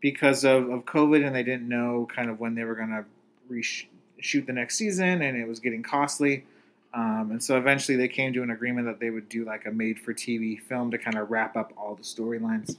[0.00, 3.04] because of, of COVID and they didn't know kind of when they were going to
[3.48, 6.44] reshoot the next season and it was getting costly.
[6.92, 9.70] Um, and so eventually they came to an agreement that they would do like a
[9.70, 12.76] made for TV film to kind of wrap up all the storylines.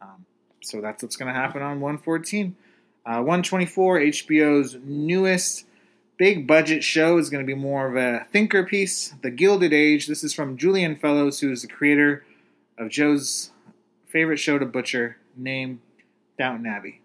[0.00, 0.26] Um,
[0.60, 2.56] so that's what's going to happen on 114.
[3.04, 5.66] Uh, 124, HBO's newest
[6.16, 10.06] big budget show is going to be more of a thinker piece, The Gilded Age.
[10.06, 12.24] This is from Julian Fellowes, who is the creator
[12.78, 13.50] of Joe's
[14.06, 15.80] favorite show to butcher, named
[16.38, 17.00] Downton Abbey.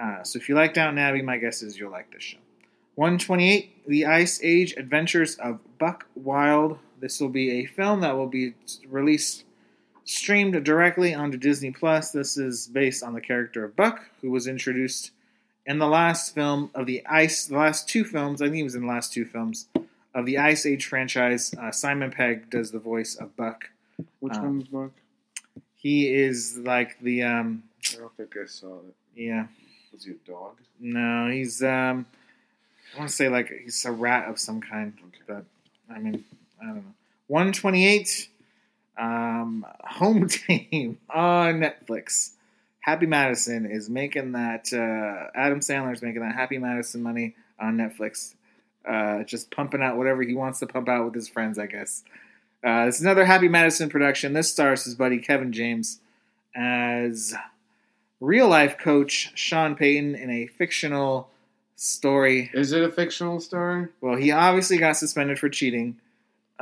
[0.00, 2.38] Uh, so if you like Downton Abbey, my guess is you'll like this show.
[2.96, 6.78] 128, The Ice Age Adventures of Buck Wild.
[7.00, 8.54] This will be a film that will be
[8.88, 9.44] released
[10.04, 12.10] streamed directly onto Disney Plus.
[12.12, 15.10] This is based on the character of Buck, who was introduced
[15.66, 18.40] in the last film of the Ice, the last two films.
[18.40, 19.66] I think he was in the last two films
[20.14, 21.54] of the Ice Age franchise.
[21.60, 23.70] Uh, Simon Pegg does the voice of Buck.
[24.20, 24.92] Which Um, one's Mark?
[25.74, 28.94] He is like the um, I don't think I saw it.
[29.16, 29.46] yeah.
[29.92, 30.56] Was he a dog?
[30.80, 32.06] No, he's um,
[32.94, 34.94] I want to say like he's a rat of some kind,
[35.26, 35.44] but
[35.92, 36.24] I mean
[36.60, 36.94] I don't know.
[37.26, 38.28] 128,
[38.98, 42.30] um, home team on Netflix.
[42.80, 44.72] Happy Madison is making that.
[44.72, 48.34] Uh, Adam Sandler's making that Happy Madison money on Netflix.
[48.86, 52.04] Uh, just pumping out whatever he wants to pump out with his friends, I guess.
[52.64, 54.34] Uh, it's another Happy Madison production.
[54.34, 56.00] This stars his buddy Kevin James
[56.54, 57.34] as
[58.20, 61.30] real life coach Sean Payton in a fictional
[61.76, 62.50] story.
[62.54, 63.88] Is it a fictional story?
[64.00, 65.98] Well, he obviously got suspended for cheating.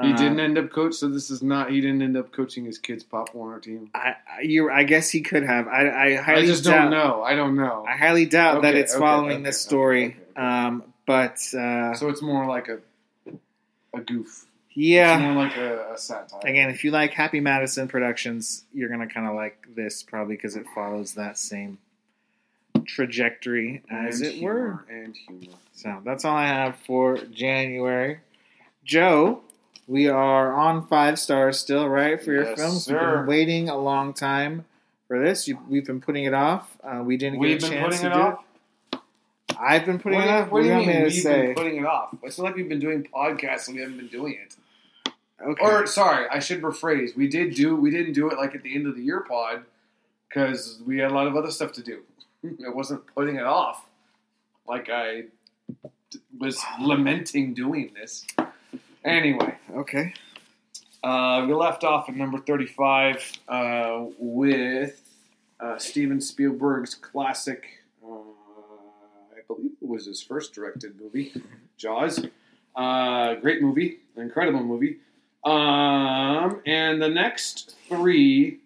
[0.01, 1.71] He Uh, didn't end up coach, so this is not.
[1.71, 3.91] He didn't end up coaching his kids' Pop Warner team.
[3.95, 5.69] I, I, you, I guess he could have.
[5.69, 7.23] I, I highly I just doubt, don't know.
[7.23, 7.85] I don't know.
[7.87, 10.05] I highly doubt that it's okay, following okay, this okay, story.
[10.07, 10.41] okay, okay.
[10.43, 12.79] Um, but uh, so it's more like a
[13.95, 14.47] a goof.
[14.73, 16.41] yeah, It's more like a, a satire.
[16.45, 20.57] again, if you like Happy Madison Productions, you're gonna kind of like this probably because
[20.57, 21.77] it follows that same
[22.87, 24.85] trajectory as And it were.
[24.89, 25.57] And humor.
[25.73, 28.19] So that's all I have for January.
[28.85, 29.43] Joe,
[29.87, 32.23] we are on five stars still, right?
[32.23, 34.65] For your Yes, films, we've been waiting a long time
[35.09, 35.47] for this.
[35.49, 36.77] You, we've been putting it off.
[36.83, 38.39] Uh, we didn't We've get a chance to it do off.
[38.93, 38.99] it.
[39.61, 40.51] I've been putting what it off.
[40.51, 41.47] what do you mean me we've say?
[41.47, 42.15] been putting it off?
[42.23, 44.57] It's not like we've been doing podcasts and we haven't been doing it.
[45.45, 45.63] Okay.
[45.65, 47.17] Or sorry, I should rephrase.
[47.17, 47.77] We did do.
[47.77, 49.65] We didn't do it like at the end of the year pod
[50.29, 52.03] because we had a lot of other stuff to do.
[52.45, 53.87] I wasn't putting it off
[54.67, 55.25] like I
[56.39, 58.27] was lamenting doing this.
[59.05, 60.15] Anyway, okay.
[61.03, 65.01] uh, we left off at number thirty-five uh, with
[65.61, 67.65] uh, Steven Spielberg's classic.
[68.05, 68.09] Uh,
[69.33, 71.33] I believe it was his first directed movie,
[71.77, 72.25] Jaws.
[72.75, 74.99] Uh, great movie, incredible movie.
[75.45, 78.59] Um, and the next three,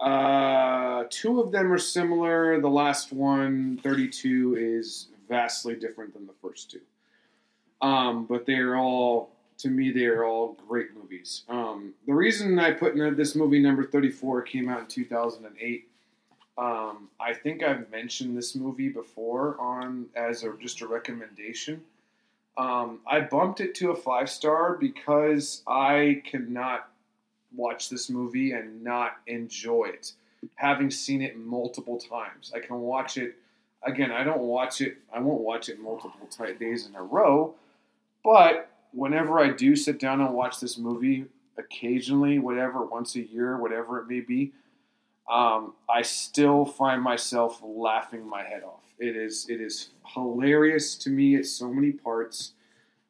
[0.00, 2.60] uh, two of them are similar.
[2.60, 6.80] The last one, 32, is vastly different than the first two.
[7.82, 11.42] Um, but they are all, to me, they are all great movies.
[11.48, 15.86] Um, the reason I put this movie number 34 came out in 2008.
[16.58, 21.82] Um, I think I've mentioned this movie before on as a just a recommendation.
[22.58, 26.90] Um, I bumped it to a five star because I cannot
[27.54, 30.12] watch this movie and not enjoy it.
[30.56, 33.36] Having seen it multiple times, I can watch it
[33.82, 34.10] again.
[34.10, 34.98] I don't watch it.
[35.12, 37.54] I won't watch it multiple ti days in a row.
[38.24, 41.26] But whenever I do sit down and watch this movie,
[41.58, 44.52] occasionally, whatever, once a year, whatever it may be,
[45.30, 48.82] um, I still find myself laughing my head off.
[48.98, 52.52] It is it is hilarious to me at so many parts,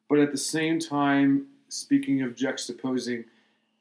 [0.07, 3.25] but at the same time, speaking of juxtaposing,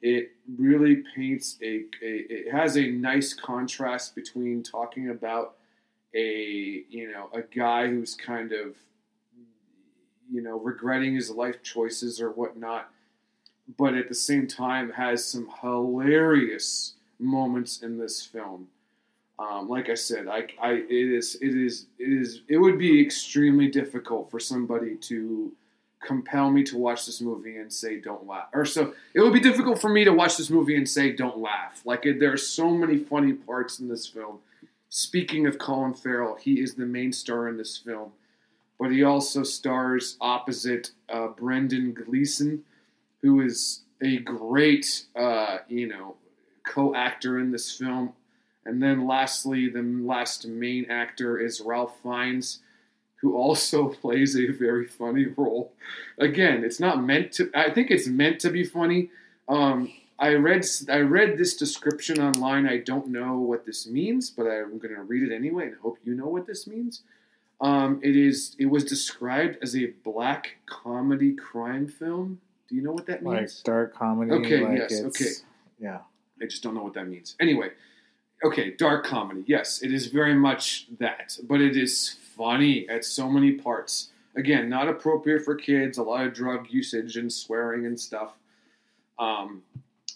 [0.02, 5.56] it really paints a, a it has a nice contrast between talking about
[6.14, 8.76] a you know a guy who's kind of
[10.30, 12.90] you know regretting his life choices or whatnot,
[13.78, 18.68] but at the same time has some hilarious moments in this film.
[19.38, 23.00] Um, like I said, I, I, it is, it is, it is, it would be
[23.00, 25.50] extremely difficult for somebody to
[26.00, 29.40] compel me to watch this movie and say don't laugh, or so it would be
[29.40, 31.82] difficult for me to watch this movie and say don't laugh.
[31.84, 34.38] Like it, there are so many funny parts in this film.
[34.88, 38.12] Speaking of Colin Farrell, he is the main star in this film,
[38.78, 42.64] but he also stars opposite uh, Brendan Gleeson,
[43.20, 46.16] who is a great, uh, you know,
[46.64, 48.14] co-actor in this film.
[48.64, 52.60] And then lastly, the last main actor is Ralph Fiennes,
[53.20, 55.72] who also plays a very funny role.
[56.18, 57.50] Again, it's not meant to.
[57.54, 59.10] I think it's meant to be funny.
[59.48, 62.66] Um, I read I read this description online.
[62.66, 65.98] I don't know what this means, but I'm going to read it anyway and hope
[66.04, 67.02] you know what this means.
[67.60, 68.56] Um, it is.
[68.58, 72.40] It was described as a black comedy crime film.
[72.68, 73.58] Do you know what that means?
[73.58, 74.30] Like dark comedy.
[74.32, 75.30] Okay, like yes, okay.
[75.78, 75.98] Yeah.
[76.40, 77.36] I just don't know what that means.
[77.38, 77.70] Anyway,
[78.44, 79.44] okay, dark comedy.
[79.46, 84.08] Yes, it is very much that, but it is funny at so many parts.
[84.34, 85.98] Again, not appropriate for kids.
[85.98, 88.32] A lot of drug usage and swearing and stuff.
[89.18, 89.62] Um,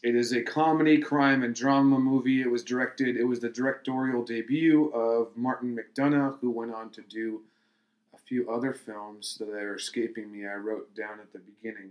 [0.03, 2.41] it is a comedy, crime, and drama movie.
[2.41, 3.19] It was directed.
[3.19, 7.43] It was the directorial debut of Martin McDonagh, who went on to do
[8.15, 10.47] a few other films that are escaping me.
[10.47, 11.91] I wrote down at the beginning,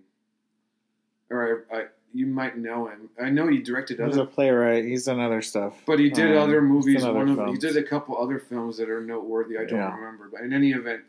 [1.30, 3.10] or I, I you might know him.
[3.22, 4.08] I know he directed other.
[4.10, 4.86] He's other a playwright.
[4.86, 5.74] He's done other stuff.
[5.86, 7.02] but he did Um, other movies.
[7.02, 9.58] done One other of he did a couple other films that are noteworthy.
[9.58, 9.96] I don't Yeah.
[9.96, 11.02] remember, but in any event,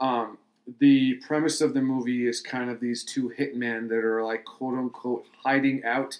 [0.00, 0.38] um,
[0.80, 4.74] the premise of the movie is kind of these two hitmen that are like quote
[4.76, 6.18] unquote hiding out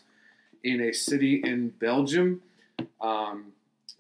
[0.62, 2.42] in a city in Belgium,
[3.00, 3.52] um,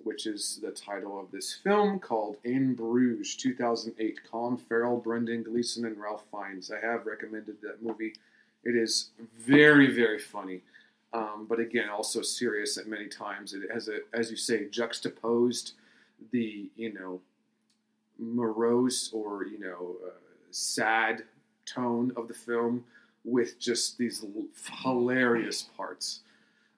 [0.04, 4.20] which is the title of this film called In Bruges, 2008.
[4.30, 6.70] Colin Farrell, Brendan Gleeson, and Ralph Fiennes.
[6.70, 8.14] I have recommended that movie.
[8.64, 10.62] It is very very funny
[11.12, 13.52] um, but again, also serious at many times.
[13.52, 15.72] It has a, as you say, juxtaposed
[16.32, 17.20] the you know
[18.18, 20.10] morose or you know uh,
[20.50, 21.24] sad
[21.66, 22.84] tone of the film
[23.24, 24.24] with just these
[24.82, 26.20] hilarious parts.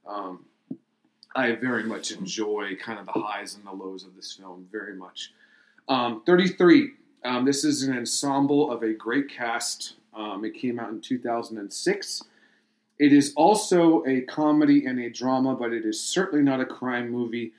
[0.07, 0.47] Um,
[1.35, 4.95] I very much enjoy kind of the highs and the lows of this film very
[4.95, 5.33] much.
[5.89, 6.93] Um, 33.
[7.25, 9.95] Um, this is an ensemble of a great cast.
[10.15, 12.23] Um, it came out in 2006.
[12.99, 17.11] It is also a comedy and a drama, but it is certainly not a crime
[17.11, 17.53] movie.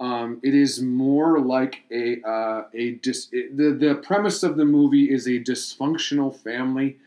[0.00, 4.64] Um, it is more like a uh, a dis- it, the the premise of the
[4.64, 6.98] movie is a dysfunctional family.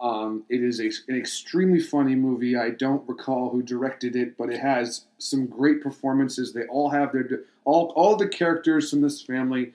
[0.00, 2.56] Um, it is a, an extremely funny movie.
[2.56, 6.52] I don't recall who directed it, but it has some great performances.
[6.52, 9.72] They all have their all all the characters from this family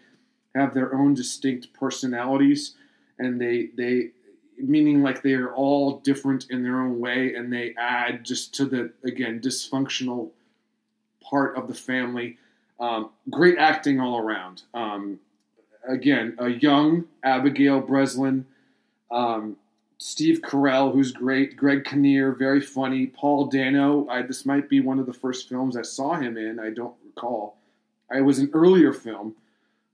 [0.55, 2.75] have their own distinct personalities,
[3.19, 4.11] and they they
[4.57, 8.65] meaning like they are all different in their own way, and they add just to
[8.65, 10.29] the again dysfunctional
[11.21, 12.37] part of the family.
[12.79, 14.63] Um, great acting all around.
[14.73, 15.19] Um,
[15.87, 18.45] again, a young Abigail Breslin
[19.11, 19.57] um,
[19.97, 21.55] Steve Carell, who's great.
[21.55, 23.07] Greg Kinnear, very funny.
[23.07, 24.07] Paul Dano.
[24.09, 26.59] I, this might be one of the first films I saw him in.
[26.59, 27.57] I don't recall.
[28.11, 29.35] I was an earlier film.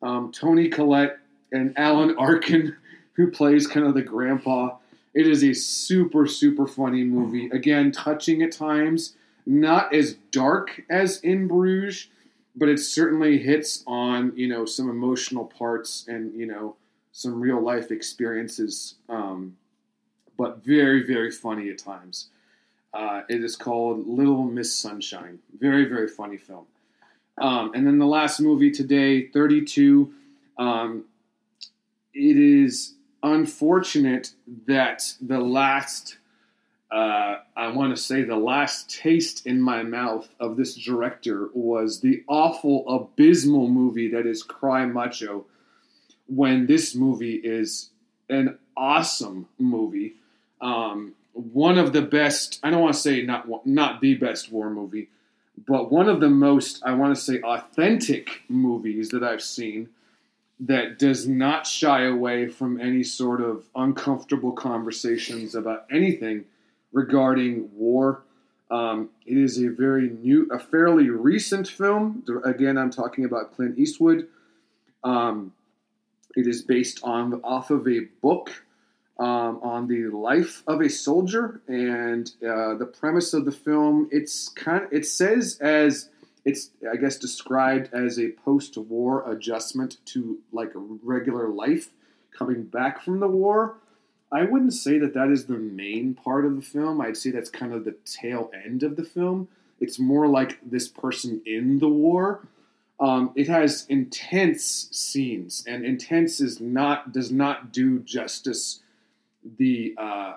[0.02, 1.20] Um, Toni Collette
[1.52, 2.76] and Alan Arkin,
[3.14, 4.78] who plays kind of the grandpa.
[5.14, 7.50] It is a super, super funny movie.
[7.50, 12.08] Again, touching at times, not as dark as in Bruges,
[12.56, 16.76] but it certainly hits on you know some emotional parts and you know
[17.12, 18.96] some real life experiences.
[19.10, 19.58] Um,
[20.38, 22.30] but very, very funny at times.
[22.94, 25.40] Uh, it is called Little Miss Sunshine.
[25.60, 26.66] Very, very funny film.
[27.38, 30.12] Um, and then the last movie today, 32.
[30.58, 31.06] Um,
[32.14, 34.32] it is unfortunate
[34.68, 36.18] that the last,
[36.92, 42.00] uh, I want to say, the last taste in my mouth of this director was
[42.00, 45.46] the awful, abysmal movie that is Cry Macho.
[46.28, 47.90] When this movie is
[48.30, 50.16] an awesome movie,
[50.62, 52.60] um, one of the best.
[52.64, 55.10] I don't want to say not not the best war movie,
[55.68, 59.90] but one of the most I want to say authentic movies that I've seen
[60.62, 66.46] that does not shy away from any sort of uncomfortable conversations about anything
[66.94, 68.22] regarding war.
[68.70, 72.24] Um, it is a very new, a fairly recent film.
[72.46, 74.28] Again, I'm talking about Clint Eastwood.
[75.04, 75.54] Um,
[76.36, 78.64] it is based on off of a book
[79.18, 84.08] um, on the life of a soldier, and uh, the premise of the film.
[84.12, 84.86] It's kind.
[84.86, 86.10] Of, it says as
[86.46, 91.90] it's I guess described as a post-war adjustment to like regular life
[92.38, 93.78] coming back from the war.
[94.32, 97.02] I wouldn't say that that is the main part of the film.
[97.02, 99.50] I'd say that's kind of the tail end of the film.
[99.80, 102.48] It's more like this person in the war.
[103.00, 108.82] Um, it has intense scenes, and intense is not does not do justice
[109.58, 110.36] the uh,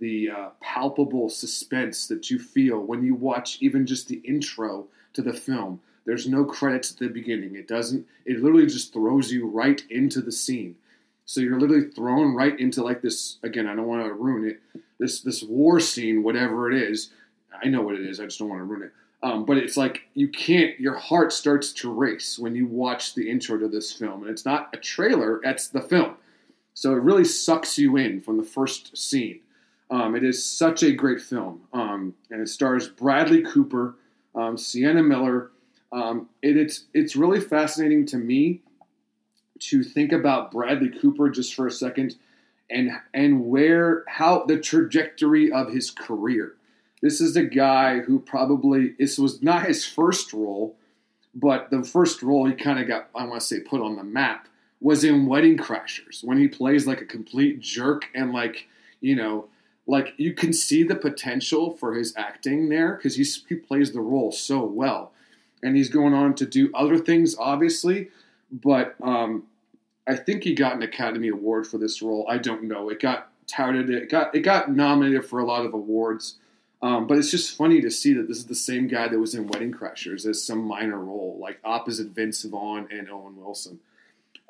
[0.00, 5.22] the uh, palpable suspense that you feel when you watch even just the intro to
[5.22, 5.80] the film.
[6.06, 7.54] There's no credits at the beginning.
[7.54, 8.06] It doesn't.
[8.24, 10.76] It literally just throws you right into the scene.
[11.26, 13.38] So you're literally thrown right into like this.
[13.42, 14.80] Again, I don't want to ruin it.
[14.98, 17.10] This this war scene, whatever it is.
[17.62, 18.20] I know what it is.
[18.20, 18.92] I just don't want to ruin it.
[19.22, 20.78] Um, but it's like you can't.
[20.80, 24.44] Your heart starts to race when you watch the intro to this film, and it's
[24.44, 25.40] not a trailer.
[25.44, 26.14] It's the film.
[26.74, 29.40] So it really sucks you in from the first scene.
[29.90, 33.96] Um, it is such a great film, um, and it stars Bradley Cooper,
[34.34, 35.50] um, Sienna Miller.
[35.92, 38.60] Um, it, it's it's really fascinating to me
[39.60, 42.16] to think about Bradley Cooper just for a second,
[42.70, 46.54] and and where how the trajectory of his career.
[47.02, 50.76] This is a guy who probably this was not his first role,
[51.34, 54.04] but the first role he kind of got I want to say put on the
[54.04, 54.48] map
[54.80, 58.66] was in Wedding Crashers when he plays like a complete jerk and like
[59.00, 59.46] you know
[59.90, 64.30] like you can see the potential for his acting there because he plays the role
[64.30, 65.12] so well.
[65.62, 68.08] And he's going on to do other things obviously
[68.50, 69.44] but um,
[70.06, 72.26] i think he got an academy award for this role.
[72.28, 72.88] I don't know.
[72.88, 76.36] It got touted it got it got nominated for a lot of awards.
[76.82, 79.34] Um, but it's just funny to see that this is the same guy that was
[79.34, 83.80] in wedding crashers as some minor role like opposite vince vaughn and owen wilson.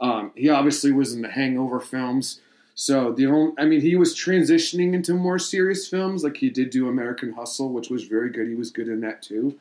[0.01, 2.41] Um, he obviously was in the Hangover films.
[2.75, 6.71] So the only, I mean, he was transitioning into more serious films, like he did
[6.71, 8.49] do American Hustle, which was very good.
[8.49, 9.59] He was good in that too.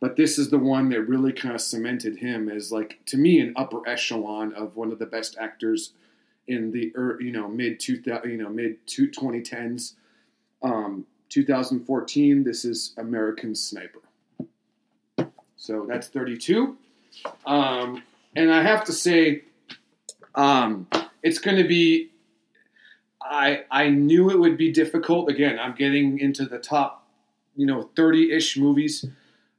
[0.00, 3.40] But this is the one that really kind of cemented him as, like, to me,
[3.40, 5.92] an upper echelon of one of the best actors
[6.48, 9.94] in the, you know, mid two you know, mid two twenty tens.
[10.62, 12.44] Um, 2014.
[12.44, 14.00] This is American Sniper.
[15.56, 16.76] So that's 32.
[17.46, 18.02] Um,
[18.36, 19.44] and I have to say,
[20.34, 20.86] um,
[21.22, 22.10] it's going to be.
[23.24, 25.28] I I knew it would be difficult.
[25.28, 27.06] Again, I'm getting into the top,
[27.56, 29.04] you know, 30 ish movies.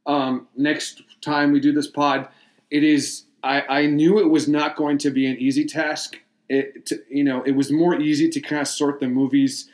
[0.05, 2.27] Um, next time we do this pod,
[2.69, 3.23] it is.
[3.43, 6.17] I, I knew it was not going to be an easy task.
[6.49, 9.69] It to, you know it was more easy to kind of sort the movies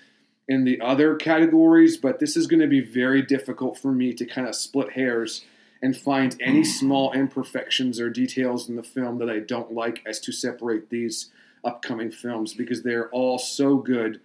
[0.47, 4.25] in the other categories, but this is going to be very difficult for me to
[4.25, 5.45] kind of split hairs
[5.81, 10.19] and find any small imperfections or details in the film that I don't like as
[10.21, 11.29] to separate these
[11.63, 14.19] upcoming films because they're all so good.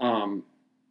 [0.00, 0.44] Um,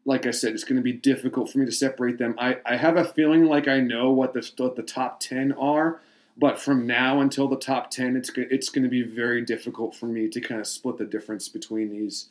[0.05, 2.35] like I said, it's going to be difficult for me to separate them.
[2.37, 6.01] I, I have a feeling like I know what the, what the top 10 are,
[6.37, 10.07] but from now until the top 10, it's, it's going to be very difficult for
[10.07, 12.29] me to kind of split the difference between these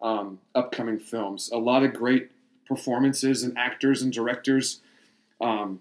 [0.00, 1.50] um, upcoming films.
[1.52, 2.30] A lot of great
[2.66, 4.80] performances and actors and directors.
[5.40, 5.80] Um,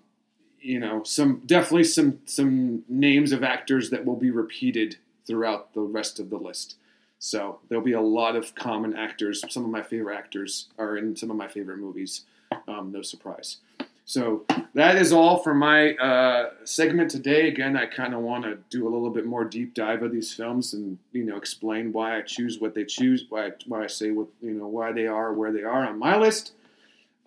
[0.60, 5.82] you know, some definitely some some names of actors that will be repeated throughout the
[5.82, 6.76] rest of the list.
[7.24, 9.44] So there'll be a lot of common actors.
[9.48, 12.22] Some of my favorite actors are in some of my favorite movies.
[12.68, 13.58] Um, no surprise.
[14.06, 14.44] So
[14.74, 17.48] that is all for my uh, segment today.
[17.48, 20.34] Again, I kind of want to do a little bit more deep dive of these
[20.34, 23.88] films and you know explain why I choose what they choose, why I, why I
[23.88, 26.54] say what you know why they are where they are on my list.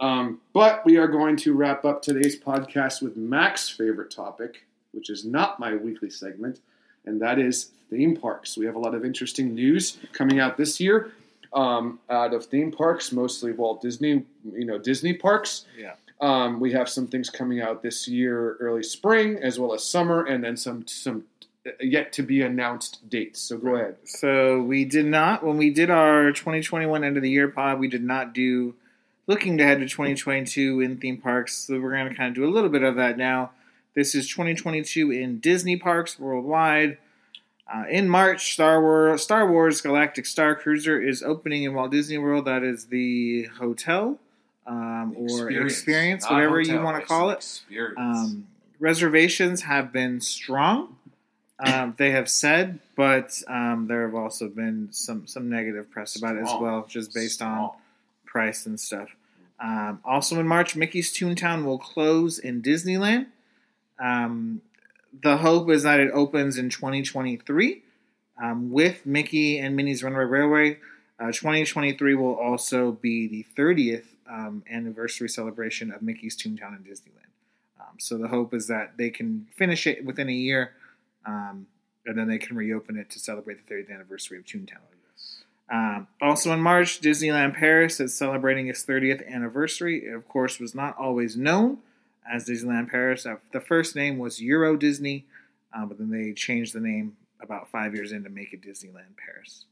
[0.01, 5.09] Um, but we are going to wrap up today's podcast with Mac's favorite topic, which
[5.09, 6.59] is not my weekly segment,
[7.07, 8.57] and that is theme parks.
[8.57, 11.13] We have a lot of interesting news coming out this year
[11.55, 15.67] um, out of theme parks, mostly Walt Disney, you know, Disney parks.
[15.79, 15.95] Yeah.
[16.21, 20.25] Um, we have some things coming out this year, early spring, as well as summer,
[20.25, 21.25] and then some some
[21.81, 23.41] yet to be announced dates.
[23.41, 23.97] So go ahead.
[24.05, 27.79] So we did not when we did our 2021 end of the year pod.
[27.79, 28.75] We did not do
[29.27, 31.57] looking ahead to 2022 in theme parks.
[31.57, 33.53] So we're going to kind of do a little bit of that now.
[33.95, 36.99] This is 2022 in Disney parks worldwide.
[37.73, 42.19] Uh, in March, Star Wars Star Wars Galactic Star Cruiser is opening in Walt Disney
[42.19, 42.45] World.
[42.45, 44.19] That is the hotel
[44.67, 47.63] um, or experience, whatever you want to call it.
[47.97, 48.47] Um,
[48.79, 50.97] reservations have been strong.
[51.59, 56.37] Um, they have said, but um, there have also been some some negative press about
[56.37, 57.71] it as well, just based on
[58.27, 59.09] price and stuff.
[59.59, 63.27] Um, also in March, Mickey's Toontown will close in Disneyland.
[65.23, 67.83] The hope is that it opens in 2023
[68.43, 70.79] um, with Mickey and Minnie's Runaway Railway.
[71.21, 77.31] Uh, 2023 will also be the 30th um, anniversary celebration of Mickey's Toontown in Disneyland.
[77.81, 80.73] Um, so the hope is that they can finish it within a year,
[81.25, 81.67] um,
[82.07, 84.79] and then they can reopen it to celebrate the 30th anniversary of Toontown.
[85.71, 90.07] Um, also in March, Disneyland Paris is celebrating its 30th anniversary.
[90.07, 91.79] It, of course, was not always known
[92.31, 93.27] as Disneyland Paris.
[93.27, 95.27] Uh, The first name was Euro Disney,
[95.73, 99.17] uh, but then they changed the name about five years in to make it Disneyland
[99.17, 99.67] Paris.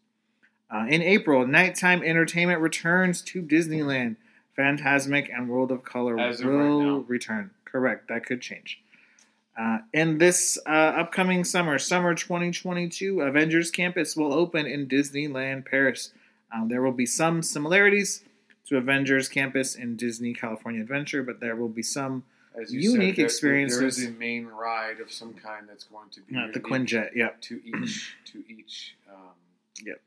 [0.71, 4.17] Uh, in April, nighttime entertainment returns to Disneyland.
[4.57, 7.51] Fantasmic and World of Color As of right will return.
[7.65, 8.83] Correct, that could change.
[9.59, 16.13] Uh, in this uh, upcoming summer, summer 2022, Avengers Campus will open in Disneyland Paris.
[16.55, 18.25] Um, there will be some similarities
[18.67, 22.25] to Avengers Campus in Disney California Adventure, but there will be some
[22.61, 23.79] As you unique said, there- experiences.
[23.79, 27.15] There is a main ride of some kind that's going to be uh, the Quinjet.
[27.15, 27.41] Yep.
[27.43, 29.31] to each to each um,
[29.85, 30.01] Yep.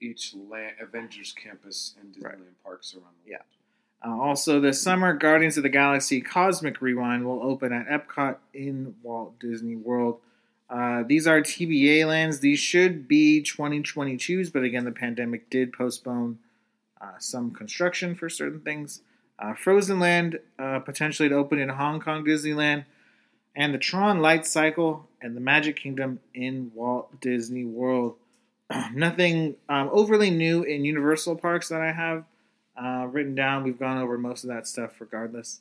[0.00, 2.62] each land, Avengers campus and Disneyland Right.
[2.64, 3.36] parks around the Yeah.
[3.36, 4.20] world.
[4.20, 8.94] Uh, also, this summer, Guardians of the Galaxy Cosmic Rewind will open at Epcot in
[9.02, 10.20] Walt Disney World.
[10.70, 12.38] Uh, these are TBA lands.
[12.40, 16.38] These should be 2022s, but again, the pandemic did postpone
[17.00, 19.00] uh, some construction for certain things.
[19.38, 22.84] Uh, Frozen Land uh, potentially to open in Hong Kong Disneyland,
[23.54, 28.16] and the Tron Light Cycle and the Magic Kingdom in Walt Disney World.
[28.92, 32.24] Nothing um, overly new in Universal parks that I have
[32.76, 33.64] uh, written down.
[33.64, 35.60] We've gone over most of that stuff regardless.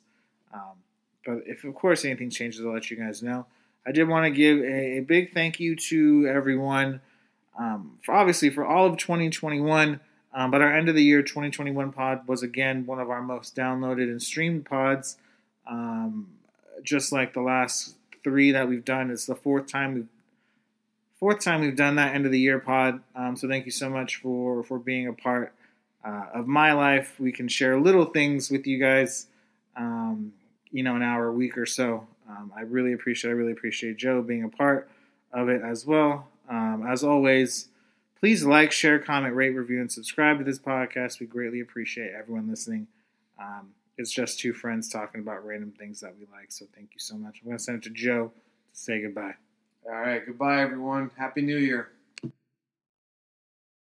[0.54, 0.84] Um,
[1.26, 3.46] but if, of course, anything changes, I'll let you guys know.
[3.86, 7.02] I did want to give a, a big thank you to everyone,
[7.58, 10.00] um, for obviously for all of 2021.
[10.38, 13.56] Um, but our end of the year 2021 pod was again one of our most
[13.56, 15.18] downloaded and streamed pods.
[15.68, 16.28] Um,
[16.84, 20.08] just like the last three that we've done, it's the fourth time we've
[21.20, 23.02] fourth time we've done that end of the year pod.
[23.16, 25.54] Um, so thank you so much for for being a part
[26.06, 27.20] uh, of my life.
[27.20, 29.26] We can share little things with you guys,
[29.76, 30.34] um,
[30.70, 32.06] you know, an hour a week or so.
[32.30, 33.32] Um, I really appreciate.
[33.32, 34.88] I really appreciate Joe being a part
[35.34, 36.28] of it as well.
[36.48, 37.70] Um, as always,
[38.20, 41.20] please like, share, comment, rate, review, and subscribe to this podcast.
[41.20, 42.88] We greatly appreciate everyone listening.
[43.40, 46.52] Um, it's just two friends talking about random things that we like.
[46.52, 47.40] So thank you so much.
[47.42, 48.32] I'm going to send it to Joe
[48.74, 49.36] to say goodbye.
[49.86, 51.12] All right, goodbye everyone.
[51.18, 51.90] Happy New Year.